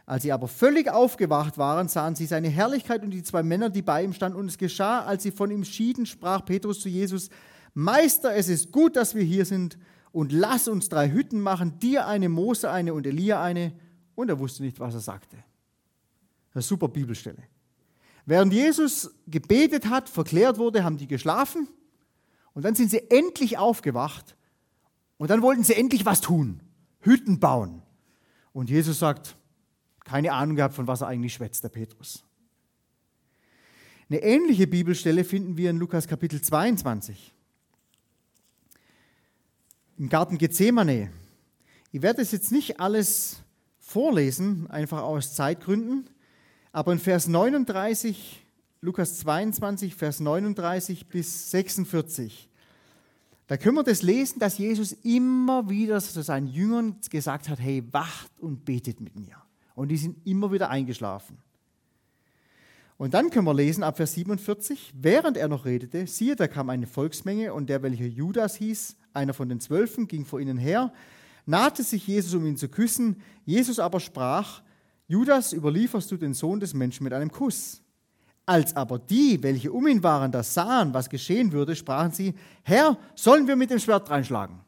[0.07, 3.83] Als sie aber völlig aufgewacht waren, sahen sie seine Herrlichkeit und die zwei Männer, die
[3.83, 4.39] bei ihm standen.
[4.39, 7.29] Und es geschah, als sie von ihm schieden, sprach Petrus zu Jesus,
[7.75, 9.77] Meister, es ist gut, dass wir hier sind
[10.13, 13.73] und lass uns drei Hütten machen, dir eine, Mose eine und Elia eine.
[14.17, 15.37] Und er wusste nicht, was er sagte.
[16.53, 17.45] Eine super Bibelstelle.
[18.25, 21.69] Während Jesus gebetet hat, verklärt wurde, haben die geschlafen
[22.55, 24.35] und dann sind sie endlich aufgewacht
[25.19, 26.61] und dann wollten sie endlich was tun,
[27.01, 27.83] Hütten bauen.
[28.53, 29.37] Und Jesus sagt,
[30.05, 32.25] keine Ahnung gehabt, von was er eigentlich schwätzt, der Petrus.
[34.09, 37.35] Eine ähnliche Bibelstelle finden wir in Lukas Kapitel 22.
[39.99, 41.13] Im Garten Gethsemane.
[41.93, 43.43] Ich werde es jetzt nicht alles
[43.87, 46.11] vorlesen, einfach aus Zeitgründen.
[46.73, 48.45] Aber in Vers 39,
[48.81, 52.51] Lukas 22, Vers 39 bis 46,
[53.47, 57.85] da können wir das lesen, dass Jesus immer wieder zu seinen Jüngern gesagt hat, hey,
[57.93, 59.37] wacht und betet mit mir.
[59.77, 61.39] Und die sind immer wieder eingeschlafen.
[62.99, 66.71] Und dann können wir lesen ab Vers 47, während er noch redete, siehe, da kam
[66.71, 70.93] eine Volksmenge und der, welcher Judas hieß, einer von den Zwölfen, ging vor ihnen her,
[71.47, 73.23] nahte sich Jesus, um ihn zu küssen.
[73.45, 74.63] Jesus aber sprach,
[75.09, 77.83] Judas, überlieferst du den Sohn des Menschen mit einem Kuss.
[78.45, 82.99] Als aber die, welche um ihn waren, das sahen, was geschehen würde, sprachen sie, Herr,
[83.15, 84.61] sollen wir mit dem Schwert reinschlagen?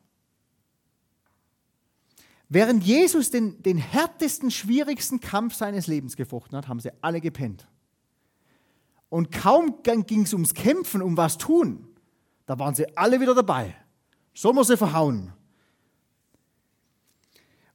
[2.48, 7.68] Während Jesus den, den härtesten, schwierigsten Kampf seines Lebens gefochten hat, haben sie alle gepennt.
[9.10, 11.86] Und kaum ging es ums Kämpfen, um was tun,
[12.46, 13.76] da waren sie alle wieder dabei.
[14.34, 15.32] Sollen wir sie verhauen?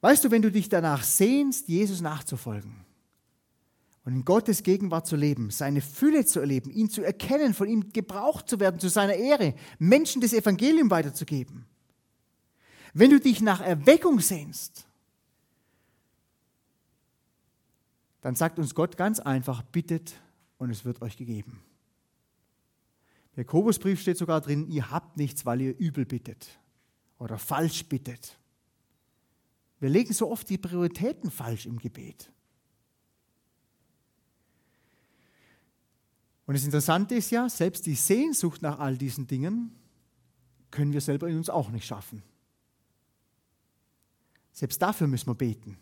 [0.03, 2.75] Weißt du, wenn du dich danach sehnst, Jesus nachzufolgen
[4.03, 7.93] und in Gottes Gegenwart zu leben, seine Fülle zu erleben, ihn zu erkennen, von ihm
[7.93, 11.63] gebraucht zu werden zu seiner Ehre, Menschen das Evangelium weiterzugeben.
[12.93, 14.85] Wenn du dich nach Erweckung sehnst,
[18.19, 20.15] dann sagt uns Gott ganz einfach, bittet
[20.57, 21.63] und es wird euch gegeben.
[23.37, 26.59] Im Jakobusbrief steht sogar drin, ihr habt nichts, weil ihr übel bittet
[27.19, 28.37] oder falsch bittet.
[29.83, 32.31] Wir legen so oft die Prioritäten falsch im Gebet.
[36.45, 39.75] Und das Interessante ist ja, selbst die Sehnsucht nach all diesen Dingen
[40.71, 42.23] können wir selber in uns auch nicht schaffen.
[44.53, 45.77] Selbst dafür müssen wir beten.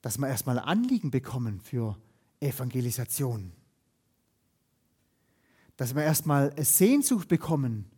[0.00, 2.00] Dass wir erstmal Anliegen bekommen für
[2.38, 3.52] Evangelisation.
[5.76, 7.90] Dass wir erstmal Sehnsucht bekommen,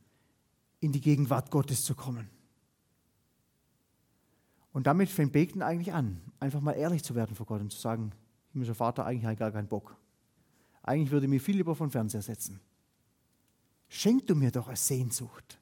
[0.81, 2.40] in die Gegenwart Gottes zu kommen.
[4.73, 7.79] Und damit fängt Beten eigentlich an, einfach mal ehrlich zu werden vor Gott und zu
[7.79, 8.13] sagen,
[8.53, 9.97] himmlischer Vater, eigentlich habe ich gar keinen Bock.
[10.83, 12.61] Eigentlich würde ich mir viel lieber vom Fernseher setzen.
[13.89, 15.59] Schenk du mir doch eine Sehnsucht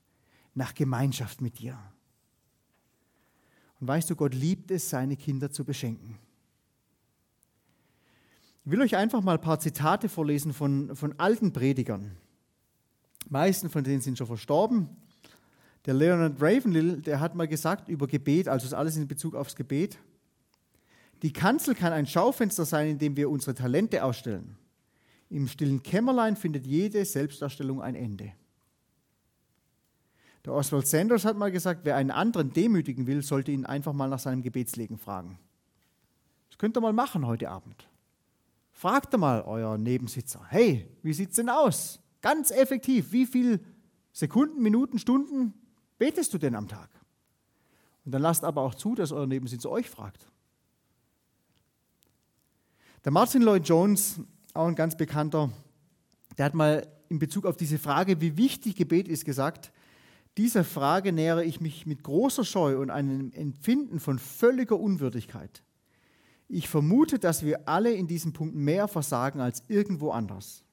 [0.54, 1.78] nach Gemeinschaft mit dir.
[3.80, 6.18] Und weißt du, Gott liebt es, seine Kinder zu beschenken.
[8.64, 12.16] Ich will euch einfach mal ein paar Zitate vorlesen von, von alten Predigern.
[13.30, 14.88] Meisten von denen sind schon verstorben.
[15.88, 19.56] Der Leonard Ravenhill, der hat mal gesagt über Gebet, also ist alles in Bezug aufs
[19.56, 19.98] Gebet.
[21.22, 24.58] Die Kanzel kann ein Schaufenster sein, in dem wir unsere Talente ausstellen.
[25.30, 28.34] Im stillen Kämmerlein findet jede Selbstdarstellung ein Ende.
[30.44, 34.08] Der Oswald Sanders hat mal gesagt, wer einen anderen demütigen will, sollte ihn einfach mal
[34.08, 35.38] nach seinem Gebetslegen fragen.
[36.50, 37.88] Das könnt ihr mal machen heute Abend.
[38.72, 41.98] Fragt mal euer Nebensitzer, hey, wie sieht es denn aus?
[42.20, 43.60] Ganz effektiv, wie viele
[44.12, 45.54] Sekunden, Minuten, Stunden
[45.98, 46.88] betest du denn am Tag?
[48.04, 50.26] Und dann lasst aber auch zu, dass euer Nebensitzer euch fragt.
[53.04, 54.20] Der Martin Lloyd Jones
[54.54, 55.50] auch ein ganz bekannter,
[56.36, 59.72] der hat mal in Bezug auf diese Frage, wie wichtig Gebet ist, gesagt,
[60.36, 65.62] dieser Frage nähere ich mich mit großer Scheu und einem Empfinden von völliger Unwürdigkeit.
[66.48, 70.64] Ich vermute, dass wir alle in diesem Punkt mehr versagen als irgendwo anders.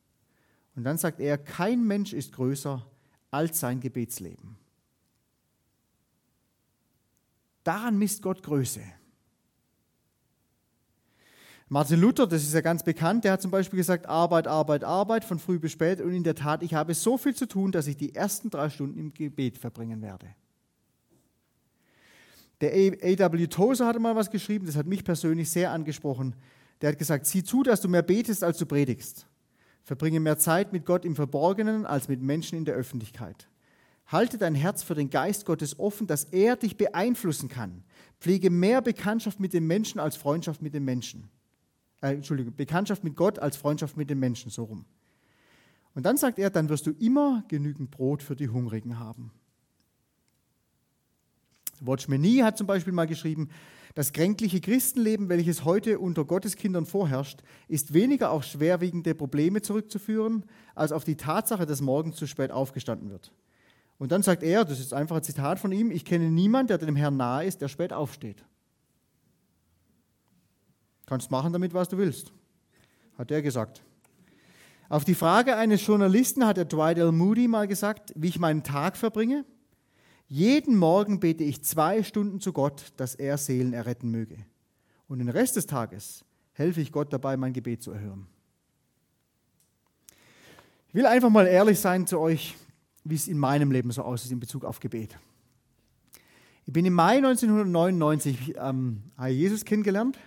[0.75, 2.85] Und dann sagt er, kein Mensch ist größer
[3.31, 4.55] als sein Gebetsleben.
[7.65, 8.82] Daran misst Gott Größe.
[11.67, 15.25] Martin Luther, das ist ja ganz bekannt, der hat zum Beispiel gesagt, Arbeit, Arbeit, Arbeit
[15.25, 15.99] von früh bis spät.
[15.99, 18.69] Und in der Tat, ich habe so viel zu tun, dass ich die ersten drei
[18.69, 20.28] Stunden im Gebet verbringen werde.
[22.62, 23.47] Der A.W.
[23.47, 26.36] Tozer hatte mal was geschrieben, das hat mich persönlich sehr angesprochen.
[26.82, 29.25] Der hat gesagt, sieh zu, dass du mehr betest, als du predigst.
[29.84, 33.47] Verbringe mehr Zeit mit Gott im Verborgenen als mit Menschen in der Öffentlichkeit.
[34.07, 37.83] Halte dein Herz für den Geist Gottes offen, dass er dich beeinflussen kann.
[38.19, 41.29] Pflege mehr Bekanntschaft mit den Menschen als Freundschaft mit den Menschen
[42.05, 44.85] äh, Entschuldigung, Bekanntschaft mit Gott als Freundschaft mit den Menschen, so rum.
[45.93, 49.31] Und dann sagt er, dann wirst du immer genügend Brot für die Hungrigen haben.
[51.79, 53.49] Watchman Nee hat zum Beispiel mal geschrieben,
[53.95, 60.91] das kränkliche Christenleben, welches heute unter Gotteskindern vorherrscht, ist weniger auf schwerwiegende Probleme zurückzuführen, als
[60.91, 63.31] auf die Tatsache, dass morgens zu spät aufgestanden wird.
[63.97, 66.77] Und dann sagt er, das ist einfach ein Zitat von ihm, ich kenne niemanden, der
[66.77, 68.43] dem Herrn nahe ist, der spät aufsteht.
[71.05, 72.34] Kannst machen damit, was du willst,
[73.17, 73.84] hat er gesagt.
[74.89, 77.12] Auf die Frage eines Journalisten hat der Dwight L.
[77.12, 79.45] Moody mal gesagt, wie ich meinen Tag verbringe.
[80.27, 84.38] Jeden Morgen bete ich zwei Stunden zu Gott, dass er Seelen erretten möge.
[85.08, 88.27] Und den Rest des Tages helfe ich Gott dabei, mein Gebet zu erhören.
[90.88, 92.55] Ich will einfach mal ehrlich sein zu euch,
[93.05, 95.17] wie es in meinem Leben so aussieht in Bezug auf Gebet.
[96.65, 100.17] Ich bin im Mai 1999 ähm, Jesus kennengelernt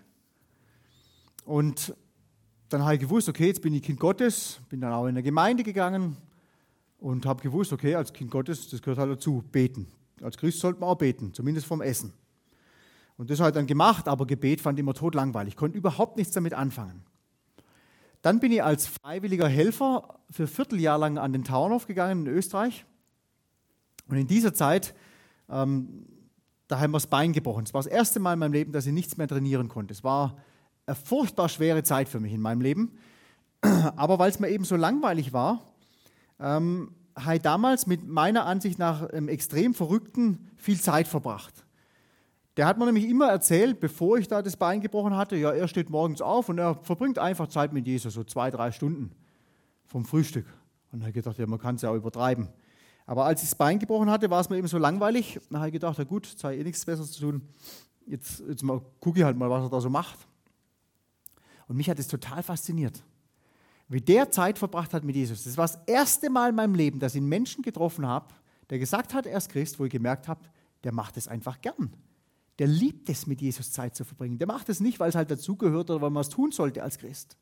[1.45, 1.95] und
[2.69, 5.23] dann habe ich gewusst, okay, jetzt bin ich Kind Gottes, bin dann auch in eine
[5.23, 6.17] Gemeinde gegangen
[6.99, 9.89] und habe gewusst, okay, als Kind Gottes, das gehört halt dazu, beten.
[10.23, 12.13] Als Christ sollte man auch beten, zumindest vom Essen.
[13.17, 15.57] Und das habe ich dann gemacht, aber Gebet fand ich immer totlangweilig.
[15.57, 17.03] Konnte überhaupt nichts damit anfangen.
[18.23, 22.33] Dann bin ich als freiwilliger Helfer für ein Vierteljahr lang an den Tauernhof gegangen in
[22.33, 22.85] Österreich.
[24.09, 24.95] Und in dieser Zeit,
[25.49, 26.07] ähm,
[26.67, 27.65] da haben wir das Bein gebrochen.
[27.65, 29.93] Es war das erste Mal in meinem Leben, dass ich nichts mehr trainieren konnte.
[29.93, 30.37] Es war
[30.87, 32.99] eine furchtbar schwere Zeit für mich in meinem Leben.
[33.97, 35.63] Aber weil es mir eben so langweilig war,
[36.41, 41.65] ähm, habe ich damals mit meiner Ansicht nach einem extrem Verrückten viel Zeit verbracht.
[42.59, 45.69] Der hat mir nämlich immer erzählt, bevor ich da das Bein gebrochen hatte, ja, er
[45.69, 49.13] steht morgens auf und er verbringt einfach Zeit mit Jesus, so zwei, drei Stunden
[49.87, 50.45] vom Frühstück.
[50.91, 52.49] Und da habe ich gedacht, ja, man kann es ja auch übertreiben.
[53.07, 55.39] Aber als ich das Bein gebrochen hatte, war es mir eben so langweilig.
[55.51, 57.43] Da habe ich gedacht, ja gut, es sei eh nichts Besseres zu tun.
[58.07, 58.65] Jetzt, jetzt
[58.99, 60.19] gucke ich halt mal, was er da so macht.
[61.69, 63.05] Und mich hat es total fasziniert,
[63.87, 65.45] wie der Zeit verbracht hat mit Jesus.
[65.45, 68.35] Das war das erste Mal in meinem Leben, dass ich einen Menschen getroffen habe,
[68.69, 70.41] der gesagt hat, er ist Christ, wo ich gemerkt habe,
[70.83, 71.93] der macht es einfach gern.
[72.59, 74.39] Der liebt es, mit Jesus Zeit zu verbringen.
[74.39, 76.99] Der macht es nicht, weil es halt dazugehört oder weil man es tun sollte als
[76.99, 77.37] Christ.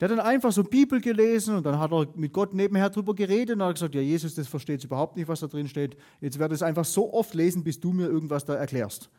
[0.00, 3.14] Der hat dann einfach so Bibel gelesen und dann hat er mit Gott nebenher drüber
[3.14, 5.96] geredet und hat gesagt, ja Jesus, das versteht überhaupt nicht, was da drin steht.
[6.20, 9.10] Jetzt werde ich es einfach so oft lesen, bis du mir irgendwas da erklärst.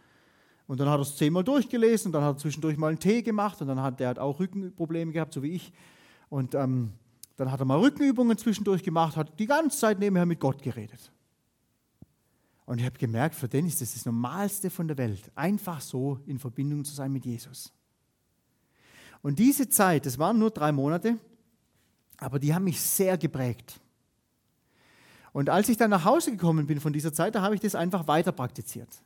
[0.68, 3.22] Und dann hat er es zehnmal durchgelesen und dann hat er zwischendurch mal einen Tee
[3.24, 5.74] gemacht und dann hat der hat auch Rückenprobleme gehabt, so wie ich.
[6.30, 6.94] Und ähm,
[7.36, 11.12] dann hat er mal Rückenübungen zwischendurch gemacht, hat die ganze Zeit nebenher mit Gott geredet.
[12.70, 16.20] Und ich habe gemerkt, für den ist das das Normalste von der Welt, einfach so
[16.28, 17.74] in Verbindung zu sein mit Jesus.
[19.22, 21.18] Und diese Zeit, das waren nur drei Monate,
[22.18, 23.80] aber die haben mich sehr geprägt.
[25.34, 27.76] Und als ich dann nach Hause gekommen bin von dieser Zeit, da habe ich das
[27.76, 29.02] einfach weiter praktiziert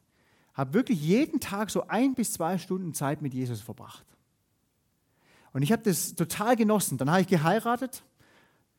[0.54, 4.06] habe wirklich jeden Tag so ein bis zwei Stunden Zeit mit Jesus verbracht.
[5.52, 6.98] Und ich habe das total genossen.
[6.98, 8.04] Dann habe ich geheiratet.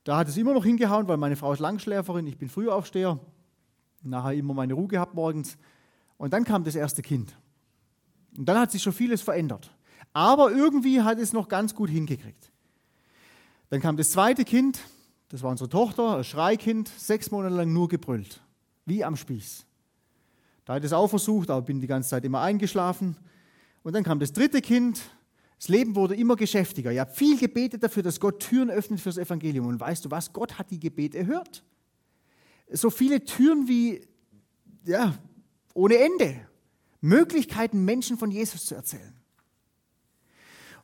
[0.04, 3.18] Da hat es immer noch hingehauen, weil meine Frau ist Langschläferin, ich bin Frühaufsteher.
[4.04, 5.56] Nachher immer meine Ruhe gehabt morgens.
[6.18, 7.36] Und dann kam das erste Kind.
[8.36, 9.70] Und dann hat sich schon vieles verändert.
[10.12, 12.52] Aber irgendwie hat es noch ganz gut hingekriegt.
[13.70, 14.80] Dann kam das zweite Kind,
[15.28, 18.40] das war unsere Tochter, ein Schreikind, sechs Monate lang nur gebrüllt,
[18.86, 19.66] wie am Spieß.
[20.64, 23.16] Da hat es auch versucht, aber bin die ganze Zeit immer eingeschlafen.
[23.82, 25.02] Und dann kam das dritte Kind.
[25.58, 26.92] Das Leben wurde immer geschäftiger.
[26.92, 29.66] Ich habe viel gebetet dafür, dass Gott Türen öffnet fürs Evangelium.
[29.66, 30.32] Und weißt du was?
[30.32, 31.64] Gott hat die Gebete erhört.
[32.74, 34.06] So viele Türen wie,
[34.84, 35.14] ja,
[35.74, 36.46] ohne Ende.
[37.00, 39.14] Möglichkeiten, Menschen von Jesus zu erzählen.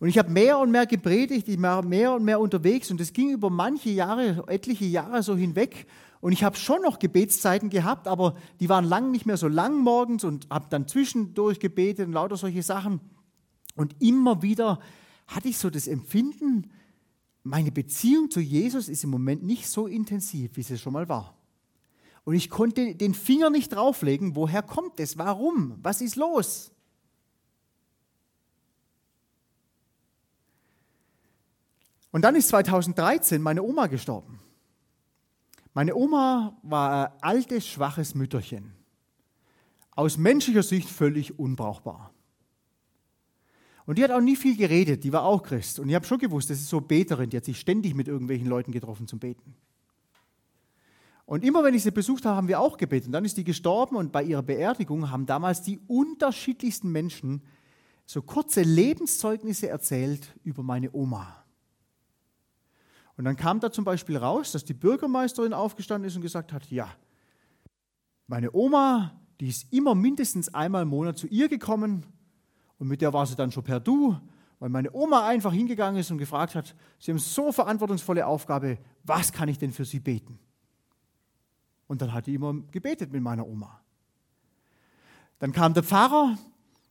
[0.01, 3.13] Und ich habe mehr und mehr gepredigt, ich war mehr und mehr unterwegs und es
[3.13, 5.87] ging über manche Jahre, etliche Jahre so hinweg.
[6.21, 9.79] Und ich habe schon noch Gebetszeiten gehabt, aber die waren lang nicht mehr so lang
[9.79, 13.01] morgens und habe dann zwischendurch gebetet und lauter solche Sachen.
[13.77, 14.79] Und immer wieder
[15.27, 16.71] hatte ich so das Empfinden,
[17.43, 21.40] meine Beziehung zu Jesus ist im Moment nicht so intensiv, wie sie schon mal war.
[22.31, 26.71] Und ich konnte den Finger nicht drauflegen, woher kommt es, warum, was ist los?
[32.13, 34.39] Und dann ist 2013 meine Oma gestorben.
[35.75, 38.75] Meine Oma war ein altes, schwaches Mütterchen.
[39.91, 42.15] Aus menschlicher Sicht völlig unbrauchbar.
[43.87, 45.81] Und die hat auch nie viel geredet, die war auch Christ.
[45.81, 48.47] Und ich habe schon gewusst, das ist so Beterin, die hat sich ständig mit irgendwelchen
[48.47, 49.57] Leuten getroffen zum Beten.
[51.31, 53.07] Und immer wenn ich sie besucht habe, haben wir auch gebetet.
[53.07, 57.45] Und dann ist die gestorben und bei ihrer Beerdigung haben damals die unterschiedlichsten Menschen
[58.05, 61.45] so kurze Lebenszeugnisse erzählt über meine Oma.
[63.17, 66.69] Und dann kam da zum Beispiel raus, dass die Bürgermeisterin aufgestanden ist und gesagt hat,
[66.69, 66.91] ja,
[68.27, 72.07] meine Oma, die ist immer mindestens einmal im Monat zu ihr gekommen
[72.79, 74.17] und mit der war sie dann schon per Du,
[74.59, 79.33] weil meine Oma einfach hingegangen ist und gefragt hat, Sie haben so verantwortungsvolle Aufgabe, was
[79.33, 80.41] kann ich denn für Sie beten?
[81.91, 83.81] Und dann hat die immer gebetet mit meiner Oma.
[85.41, 86.39] Dann kam der Pfarrer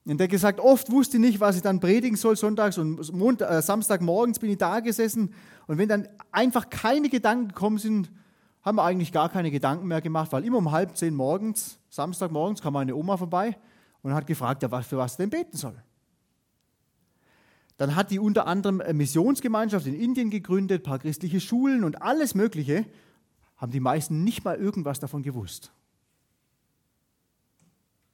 [0.03, 3.49] und der gesagt, oft wusste ich nicht, was ich dann predigen soll sonntags und Montag,
[3.49, 5.33] äh, Samstagmorgens bin ich da gesessen
[5.67, 8.11] und wenn dann einfach keine Gedanken gekommen sind,
[8.61, 12.61] haben wir eigentlich gar keine Gedanken mehr gemacht, weil immer um halb zehn morgens, Samstagmorgens,
[12.61, 13.57] kam meine Oma vorbei
[14.01, 15.81] und hat gefragt, ja, für was denn beten soll.
[17.77, 22.01] Dann hat die unter anderem eine Missionsgemeinschaft in Indien gegründet, ein paar christliche Schulen und
[22.01, 22.85] alles Mögliche,
[23.59, 25.71] haben die meisten nicht mal irgendwas davon gewusst.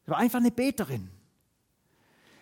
[0.04, 1.10] Sie war einfach eine Beterin.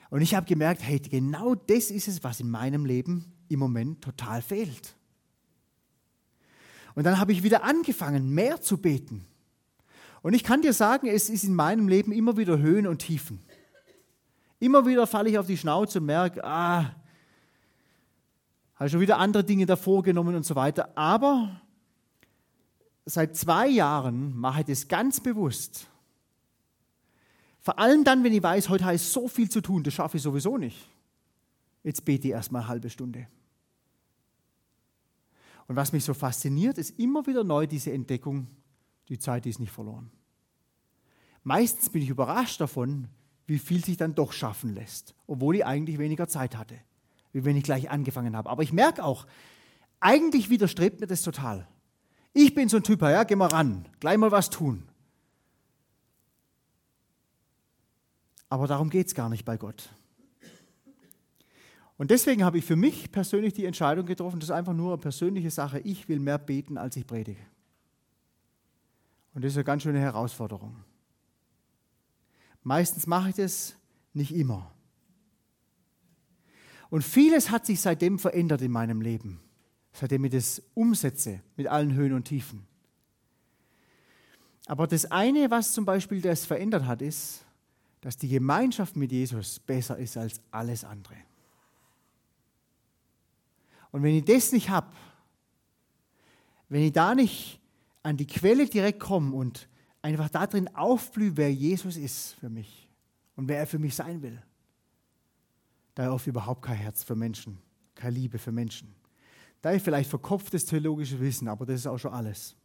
[0.09, 4.01] Und ich habe gemerkt, hey, genau das ist es, was in meinem Leben im Moment
[4.01, 4.95] total fehlt.
[6.95, 9.25] Und dann habe ich wieder angefangen, mehr zu beten.
[10.21, 13.39] Und ich kann dir sagen, es ist in meinem Leben immer wieder Höhen und Tiefen.
[14.59, 16.95] Immer wieder falle ich auf die Schnauze und merke, ah,
[18.75, 20.97] habe schon wieder andere Dinge davor genommen und so weiter.
[20.97, 21.61] Aber
[23.05, 25.87] seit zwei Jahren mache ich das ganz bewusst,
[27.63, 30.17] vor allem dann, wenn ich weiß, heute habe ich so viel zu tun, das schaffe
[30.17, 30.89] ich sowieso nicht.
[31.81, 33.27] Jetzt bete ich erstmal eine halbe Stunde.
[35.67, 38.47] Und was mich so fasziniert, ist immer wieder neu diese Entdeckung,
[39.07, 40.11] die Zeit ist nicht verloren.
[41.43, 43.07] Meistens bin ich überrascht davon,
[43.45, 46.77] wie viel sich dann doch schaffen lässt, obwohl ich eigentlich weniger Zeit hatte,
[47.31, 48.49] wie wenn ich gleich angefangen habe.
[48.49, 49.25] Aber ich merke auch,
[50.01, 51.65] eigentlich widerstrebt mir das total.
[52.33, 54.83] Ich bin so ein Typ, ja, geh mal ran, gleich mal was tun.
[58.49, 59.89] Aber darum geht es gar nicht bei Gott.
[61.97, 65.01] Und deswegen habe ich für mich persönlich die Entscheidung getroffen, das ist einfach nur eine
[65.01, 67.41] persönliche Sache, ich will mehr beten, als ich predige.
[69.33, 70.75] Und das ist eine ganz schöne Herausforderung.
[72.63, 73.75] Meistens mache ich das,
[74.13, 74.71] nicht immer.
[76.89, 79.39] Und vieles hat sich seitdem verändert in meinem Leben,
[79.93, 82.65] seitdem ich das umsetze mit allen Höhen und Tiefen.
[84.65, 87.45] Aber das eine, was zum Beispiel das verändert hat, ist,
[88.01, 91.15] dass die Gemeinschaft mit Jesus besser ist als alles andere.
[93.91, 94.87] Und wenn ich das nicht habe,
[96.69, 97.59] wenn ich da nicht
[98.01, 99.67] an die Quelle direkt komme und
[100.01, 102.89] einfach darin aufblühe, wer Jesus ist für mich
[103.35, 104.41] und wer er für mich sein will,
[105.93, 107.59] da habe ich überhaupt kein Herz für Menschen,
[107.93, 109.02] keine Liebe für Menschen.
[109.63, 112.55] Da ich vielleicht verkopftes theologisches Wissen, aber das ist auch schon alles.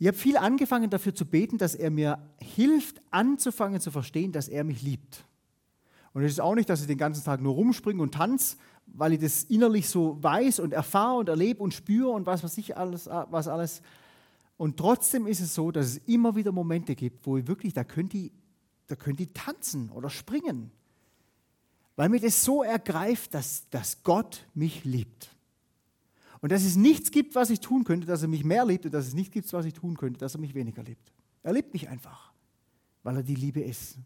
[0.00, 4.48] Ich habe viel angefangen dafür zu beten, dass er mir hilft, anzufangen zu verstehen, dass
[4.48, 5.24] er mich liebt.
[6.12, 9.12] Und es ist auch nicht, dass ich den ganzen Tag nur rumspringe und tanze, weil
[9.12, 12.76] ich das innerlich so weiß und erfahre und erlebe und spüre und was weiß ich
[12.76, 13.82] alles, was alles.
[14.56, 17.84] Und trotzdem ist es so, dass es immer wieder Momente gibt, wo ich wirklich, da
[17.84, 18.32] könnte ich
[18.88, 20.72] da können die tanzen oder springen,
[21.98, 25.34] weil mir das so ergreift, dass, dass Gott mich liebt.
[26.38, 28.94] Und dass es nichts gibt, was ich tun könnte, dass er mich mehr liebt und
[28.94, 31.12] dass es nichts gibt, was ich tun könnte, dass er mich weniger liebt.
[31.42, 32.32] Er liebt mich einfach,
[33.02, 33.98] weil er die Liebe ist.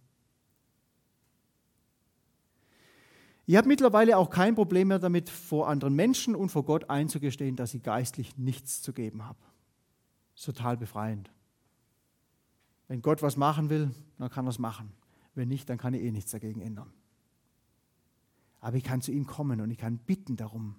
[3.45, 7.57] Ich habe mittlerweile auch kein Problem mehr damit, vor anderen Menschen und vor Gott einzugestehen,
[7.57, 9.39] dass ich geistlich nichts zu geben habe.
[10.33, 11.31] Das ist total befreiend.
[12.89, 14.95] Wenn Gott was machen will, dann kann er es machen.
[15.35, 16.91] Wenn nicht, dann kann ich eh nichts dagegen ändern.
[18.63, 20.77] Aber ich kann zu ihm kommen und ich kann bitten darum,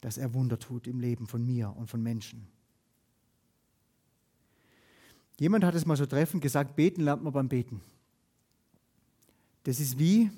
[0.00, 2.48] dass er Wunder tut im Leben von mir und von Menschen.
[5.38, 7.82] Jemand hat es mal so treffend gesagt, beten lernt man beim Beten.
[9.64, 10.30] Das ist wie,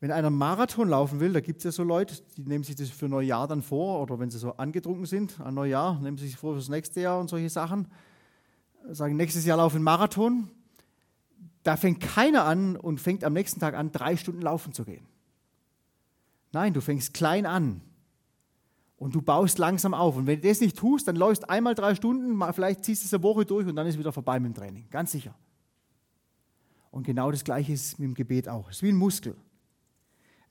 [0.00, 2.90] wenn einer Marathon laufen will, da gibt es ja so Leute, die nehmen sich das
[2.90, 6.36] für Neujahr dann vor, oder wenn sie so angetrunken sind an Neujahr, nehmen sie sich
[6.36, 7.86] vor fürs nächste Jahr und solche Sachen,
[8.88, 10.50] sagen, nächstes Jahr laufe ich einen Marathon.
[11.62, 15.09] Da fängt keiner an und fängt am nächsten Tag an, drei Stunden laufen zu gehen.
[16.52, 17.80] Nein, du fängst klein an.
[18.96, 20.16] Und du baust langsam auf.
[20.16, 23.14] Und wenn du das nicht tust, dann läufst einmal drei Stunden, vielleicht ziehst du es
[23.14, 24.86] eine Woche durch und dann ist wieder vorbei mit dem Training.
[24.90, 25.34] Ganz sicher.
[26.90, 28.68] Und genau das Gleiche ist mit dem Gebet auch.
[28.68, 29.36] Es ist wie ein Muskel.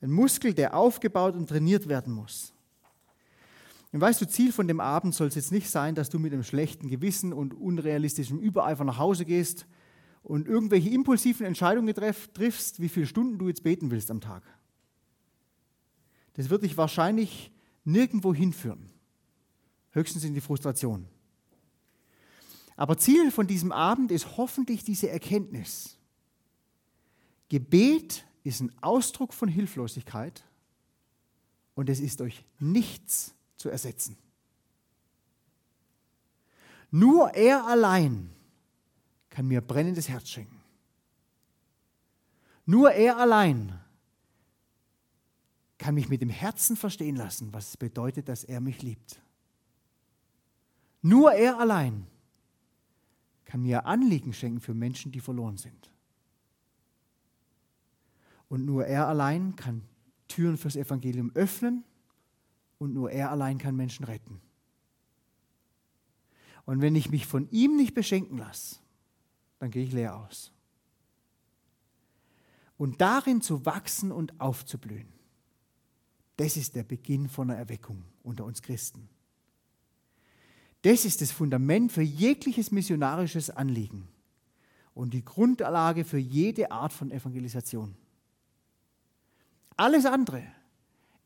[0.00, 2.52] Ein Muskel, der aufgebaut und trainiert werden muss.
[3.92, 6.32] Und weißt du, Ziel von dem Abend soll es jetzt nicht sein, dass du mit
[6.32, 9.66] einem schlechten Gewissen und unrealistischem Übereifer nach Hause gehst
[10.22, 14.42] und irgendwelche impulsiven Entscheidungen triffst, wie viele Stunden du jetzt beten willst am Tag.
[16.34, 17.50] Das wird dich wahrscheinlich
[17.84, 18.90] nirgendwo hinführen.
[19.90, 21.06] Höchstens in die Frustration.
[22.76, 25.98] Aber Ziel von diesem Abend ist hoffentlich diese Erkenntnis.
[27.48, 30.44] Gebet ist ein Ausdruck von Hilflosigkeit
[31.74, 34.16] und es ist durch nichts zu ersetzen.
[36.90, 38.30] Nur er allein
[39.28, 40.60] kann mir brennendes Herz schenken.
[42.66, 43.79] Nur er allein
[45.90, 49.20] kann mich mit dem Herzen verstehen lassen, was es bedeutet, dass er mich liebt.
[51.02, 52.06] Nur er allein
[53.44, 55.90] kann mir Anliegen schenken für Menschen, die verloren sind.
[58.48, 59.82] Und nur er allein kann
[60.28, 61.82] Türen fürs Evangelium öffnen
[62.78, 64.40] und nur er allein kann Menschen retten.
[66.66, 68.78] Und wenn ich mich von ihm nicht beschenken lasse,
[69.58, 70.52] dann gehe ich leer aus.
[72.78, 75.19] Und darin zu wachsen und aufzublühen,
[76.40, 79.10] das ist der Beginn von einer Erweckung unter uns Christen.
[80.80, 84.08] Das ist das Fundament für jegliches missionarisches Anliegen
[84.94, 87.94] und die Grundlage für jede Art von Evangelisation.
[89.76, 90.42] Alles andere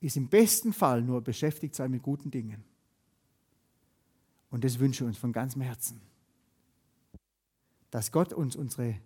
[0.01, 2.65] ist im besten Fall nur beschäftigt sein mit guten Dingen.
[4.51, 6.01] Und das wünsche ich uns von ganzem Herzen.
[7.93, 8.97] Dass Gott uns unsere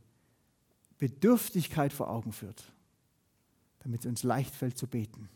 [0.96, 2.72] Bedürftigkeit vor Augen führt,
[3.80, 5.28] damit es uns leicht fällt zu beten.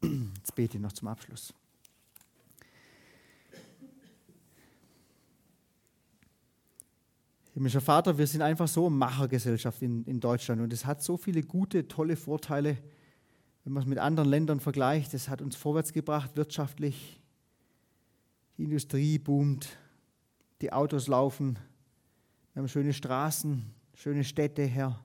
[0.00, 1.52] Jetzt bete ich noch zum Abschluss.
[7.54, 11.16] Himmlischer Vater, wir sind einfach so eine Machergesellschaft in, in Deutschland und es hat so
[11.16, 12.78] viele gute, tolle Vorteile,
[13.64, 15.12] wenn man es mit anderen Ländern vergleicht.
[15.12, 17.20] Es hat uns vorwärts gebracht wirtschaftlich.
[18.56, 19.76] Die Industrie boomt,
[20.60, 21.58] die Autos laufen,
[22.54, 25.00] wir haben schöne Straßen, schöne Städte, Herr.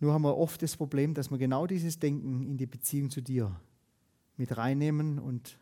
[0.00, 3.20] Nur haben wir oft das Problem, dass wir genau dieses Denken in die Beziehung zu
[3.20, 3.54] dir
[4.38, 5.58] mit reinnehmen und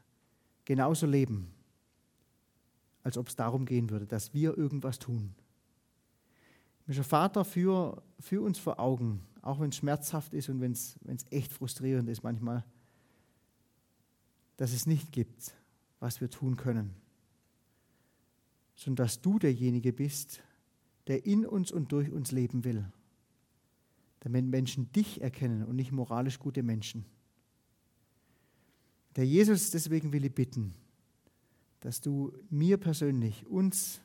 [0.64, 1.52] genauso leben,
[3.02, 5.34] als ob es darum gehen würde, dass wir irgendwas tun.
[6.86, 10.96] Mischer Vater, führ, führ uns vor Augen, auch wenn es schmerzhaft ist und wenn es
[11.30, 12.64] echt frustrierend ist manchmal,
[14.56, 15.54] dass es nicht gibt,
[15.98, 16.94] was wir tun können,
[18.76, 20.42] sondern dass du derjenige bist,
[21.08, 22.86] der in uns und durch uns leben will
[24.20, 27.04] damit Menschen dich erkennen und nicht moralisch gute Menschen.
[29.16, 30.74] Der Jesus, deswegen will ich bitten,
[31.80, 34.00] dass du mir persönlich, uns,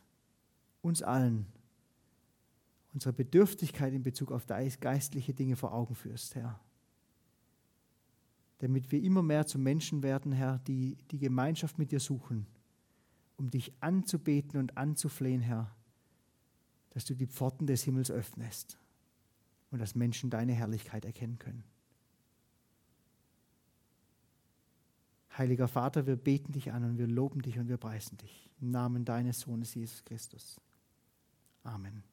[0.81, 1.47] uns allen,
[2.93, 6.59] unsere Bedürftigkeit in Bezug auf geistliche Dinge vor Augen führst, Herr.
[8.59, 12.45] Damit wir immer mehr zu Menschen werden, Herr, die die Gemeinschaft mit dir suchen,
[13.35, 15.75] um dich anzubeten und anzuflehen, Herr,
[16.91, 18.77] dass du die Pforten des Himmels öffnest
[19.73, 21.63] und dass Menschen deine Herrlichkeit erkennen können.
[25.35, 28.51] Heiliger Vater, wir beten dich an und wir loben dich und wir preisen dich.
[28.61, 30.61] Im Namen deines Sohnes Jesus Christus.
[31.63, 32.03] Amen.